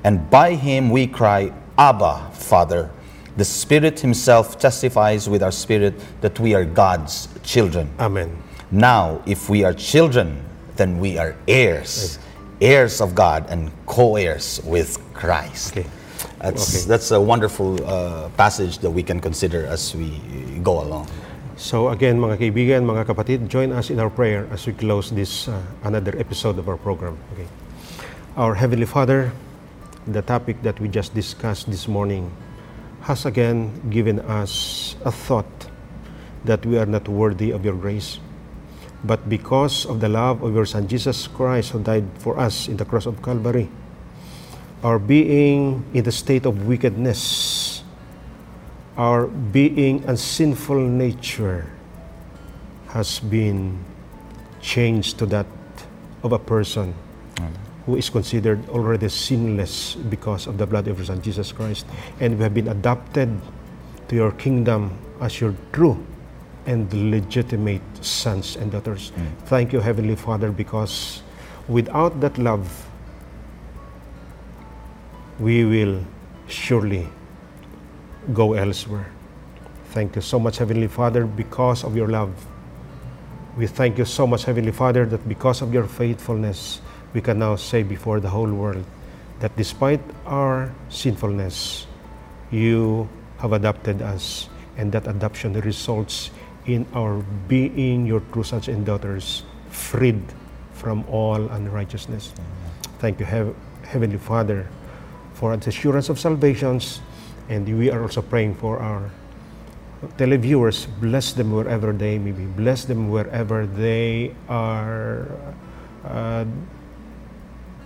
And 0.05 0.29
by 0.31 0.55
him 0.55 0.91
we 0.91 1.07
cry, 1.07 1.53
Abba, 1.79 2.31
Father. 2.33 2.91
The 3.37 3.45
Spirit 3.45 4.01
Himself 4.01 4.59
testifies 4.59 5.29
with 5.29 5.43
our 5.43 5.53
spirit 5.53 5.95
that 6.21 6.39
we 6.39 6.53
are 6.53 6.65
God's 6.67 7.29
children. 7.43 7.89
Amen. 7.99 8.37
Now, 8.71 9.23
if 9.25 9.49
we 9.49 9.65
are 9.65 9.73
children, 9.73 10.45
then 10.77 10.99
we 10.99 11.17
are 11.17 11.37
heirs, 11.49 12.19
heirs 12.61 13.01
of 13.01 13.15
God 13.15 13.47
and 13.49 13.71
co 13.87 14.17
heirs 14.17 14.61
with 14.65 15.01
Christ. 15.15 15.77
Okay. 15.77 15.89
That's, 16.41 16.77
Okay. 16.77 16.89
that's 16.89 17.11
a 17.11 17.21
wonderful 17.21 17.79
uh, 17.87 18.29
passage 18.37 18.79
that 18.79 18.91
we 18.91 19.03
can 19.03 19.21
consider 19.21 19.65
as 19.67 19.95
we 19.95 20.21
go 20.63 20.83
along. 20.83 21.09
So 21.57 21.89
again, 21.91 22.19
mga 22.19 22.39
kaibigan, 22.39 22.85
mga 22.85 23.07
kapatid, 23.07 23.49
join 23.49 23.73
us 23.73 23.91
in 23.91 24.01
our 24.01 24.11
prayer 24.11 24.49
as 24.51 24.67
we 24.67 24.73
close 24.73 25.11
this 25.11 25.49
uh, 25.49 25.63
another 25.85 26.19
episode 26.19 26.59
of 26.59 26.69
our 26.69 26.77
program. 26.77 27.17
Okay. 27.33 27.47
Our 28.33 28.55
Heavenly 28.57 28.89
Father, 28.89 29.29
the 30.09 30.23
topic 30.23 30.63
that 30.65 30.81
we 30.81 30.89
just 30.89 31.13
discussed 31.13 31.69
this 31.69 31.85
morning 31.85 32.33
has 33.05 33.29
again 33.29 33.69
given 33.93 34.21
us 34.25 34.97
a 35.05 35.13
thought 35.13 35.69
that 36.49 36.65
we 36.65 36.79
are 36.79 36.89
not 36.89 37.05
worthy 37.13 37.53
of 37.53 37.63
your 37.63 37.77
grace. 37.77 38.21
But 39.05 39.29
because 39.29 39.85
of 39.85 40.01
the 40.01 40.09
love 40.09 40.41
of 40.41 40.55
your 40.55 40.65
Son 40.65 40.89
Jesus 40.89 41.29
Christ 41.29 41.77
who 41.77 41.85
died 41.85 42.09
for 42.25 42.41
us 42.41 42.69
in 42.73 42.79
the 42.79 42.87
cross 42.87 43.05
of 43.05 43.21
Calvary, 43.21 43.69
our 44.83 44.99
being 44.99 45.85
in 45.93 46.03
the 46.03 46.13
state 46.13 46.47
of 46.47 46.65
wickedness, 46.65 47.85
our 48.97 49.27
being 49.27 50.09
and 50.09 50.19
sinful 50.19 50.81
nature 50.81 51.69
has 52.97 53.21
been 53.21 53.77
changed 54.63 55.19
to 55.19 55.27
that 55.27 55.45
of 56.25 56.33
a 56.33 56.39
person 56.39 56.97
who 57.87 57.97
is 57.97 58.11
considered 58.11 58.69
already 58.69 59.09
sinless 59.09 59.95
because 59.95 60.47
of 60.47 60.59
the 60.59 60.67
blood 60.67 60.87
of 60.89 60.99
your 60.99 61.07
Son 61.07 61.21
Jesus 61.21 61.53
Christ. 61.53 61.87
And 62.21 62.39
we 62.39 62.43
have 62.45 62.55
been 62.55 62.69
adopted 62.69 63.29
to 64.09 64.15
your 64.15 64.33
kingdom 64.33 64.97
as 65.21 65.41
your 65.41 65.55
true 65.73 65.99
and 66.67 66.93
legitimate 67.11 67.83
sons 68.01 68.57
and 68.57 68.71
daughters. 68.71 69.11
Hmm. 69.11 69.27
Thank 69.47 69.73
you, 69.73 69.81
Heavenly 69.81 70.15
Father, 70.15 70.53
because 70.53 71.23
without 71.67 72.21
that 72.21 72.39
love, 72.39 72.87
we 75.41 75.65
will 75.65 76.05
surely 76.47 77.09
go 78.33 78.53
elsewhere. 78.53 79.11
Thank 79.91 80.15
you 80.17 80.23
so 80.23 80.39
much, 80.39 80.59
Heavenly 80.59 80.89
Father, 80.89 81.27
because 81.27 81.85
of 81.85 81.97
your 81.97 82.09
love. 82.09 82.33
We 83.57 83.67
thank 83.67 83.99
you 83.99 84.05
so 84.05 84.27
much, 84.27 84.45
Heavenly 84.45 84.73
Father, 84.73 85.05
that 85.07 85.29
because 85.29 85.61
of 85.61 85.75
your 85.75 85.85
faithfulness, 85.85 86.81
we 87.15 87.21
can 87.21 87.39
now 87.39 87.57
say 87.57 87.83
before 87.83 88.21
the 88.21 88.29
whole 88.31 88.51
world 88.53 88.85
that 89.41 89.55
despite 89.57 90.01
our 90.27 90.73
sinfulness, 90.89 91.87
you 92.51 93.09
have 93.39 93.53
adopted 93.53 94.01
us, 94.03 94.49
and 94.77 94.93
that 94.93 95.07
adoption 95.07 95.53
results 95.61 96.31
in 96.67 96.87
our 96.95 97.25
being 97.49 98.07
your 98.07 98.21
true 98.33 98.45
sons 98.45 98.69
and 98.69 98.87
daughters, 98.87 99.43
freed 99.69 100.23
from 100.75 101.05
all 101.11 101.49
unrighteousness. 101.49 102.33
Thank 102.99 103.19
you, 103.19 103.27
Heav- 103.27 103.57
Heavenly 103.83 104.19
Father, 104.19 104.69
for 105.35 105.57
the 105.57 105.69
assurance 105.69 106.09
of 106.09 106.19
salvations, 106.21 107.01
and 107.49 107.67
we 107.67 107.91
are 107.91 108.03
also 108.03 108.23
praying 108.23 108.55
for 108.55 108.79
our 108.79 109.11
televiewers. 110.19 110.87
Bless 111.01 111.33
them 111.33 111.53
wherever 111.53 111.93
they 111.93 112.19
may 112.19 112.31
be. 112.33 112.45
Bless 112.47 112.85
them 112.85 113.11
wherever 113.11 113.67
they 113.67 114.35
are, 114.49 115.27
uh, 116.05 116.45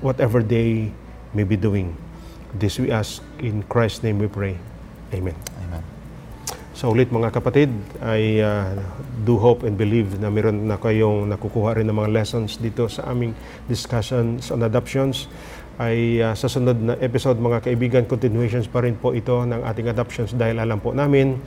whatever 0.01 0.43
they 0.43 0.93
may 1.33 1.45
be 1.45 1.57
doing. 1.57 1.97
This 2.57 2.81
we 2.81 2.89
ask 2.89 3.21
in 3.41 3.65
Christ's 3.69 4.03
name 4.03 4.19
we 4.19 4.29
pray. 4.29 4.57
Amen. 5.13 5.37
Amen. 5.65 5.85
So 6.77 6.93
ulit 6.93 7.09
mga 7.09 7.33
kapatid, 7.33 7.73
I 8.05 8.45
uh, 8.45 8.77
do 9.25 9.41
hope 9.41 9.65
and 9.65 9.81
believe 9.81 10.21
na 10.21 10.29
meron 10.29 10.69
na 10.69 10.77
kayong 10.77 11.25
nakukuha 11.33 11.81
rin 11.81 11.89
ng 11.89 11.97
mga 11.97 12.13
lessons 12.13 12.61
dito 12.61 12.85
sa 12.93 13.09
aming 13.09 13.33
discussions 13.65 14.53
on 14.53 14.61
adoptions. 14.61 15.25
Ay 15.81 16.21
uh, 16.21 16.37
sa 16.37 16.49
sunod 16.49 16.77
na 16.77 16.95
episode 17.01 17.41
mga 17.41 17.65
kaibigan, 17.65 18.03
continuations 18.05 18.69
pa 18.69 18.85
rin 18.85 18.97
po 18.97 19.17
ito 19.17 19.45
ng 19.45 19.65
ating 19.65 19.89
adoptions 19.89 20.37
dahil 20.37 20.61
alam 20.61 20.81
po 20.81 20.93
namin 20.93 21.41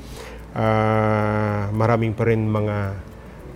uh, 0.54 1.70
maraming 1.74 2.14
pa 2.18 2.26
rin 2.26 2.50
mga 2.50 2.78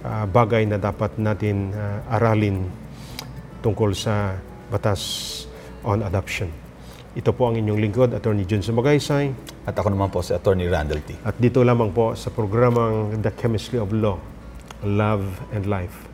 uh, 0.06 0.26
bagay 0.30 0.70
na 0.70 0.78
dapat 0.78 1.18
natin 1.18 1.74
uh, 1.74 2.06
aralin 2.14 2.70
tungkol 3.64 3.96
sa 3.96 4.38
batas 4.74 5.02
on 5.86 6.02
adoption. 6.02 6.50
Ito 7.14 7.30
po 7.30 7.46
ang 7.46 7.62
inyong 7.62 7.78
lingkod, 7.78 8.10
Attorney 8.18 8.42
Jun 8.50 8.66
Sumagaysay. 8.66 9.30
At 9.70 9.78
ako 9.78 9.94
naman 9.94 10.10
po 10.10 10.26
si 10.26 10.34
Attorney 10.34 10.66
Randall 10.66 11.06
T. 11.06 11.14
At 11.22 11.38
dito 11.38 11.62
lamang 11.62 11.94
po 11.94 12.18
sa 12.18 12.34
programang 12.34 13.22
The 13.22 13.30
Chemistry 13.38 13.78
of 13.78 13.94
Law, 13.94 14.18
Love 14.82 15.30
and 15.54 15.70
Life. 15.70 16.13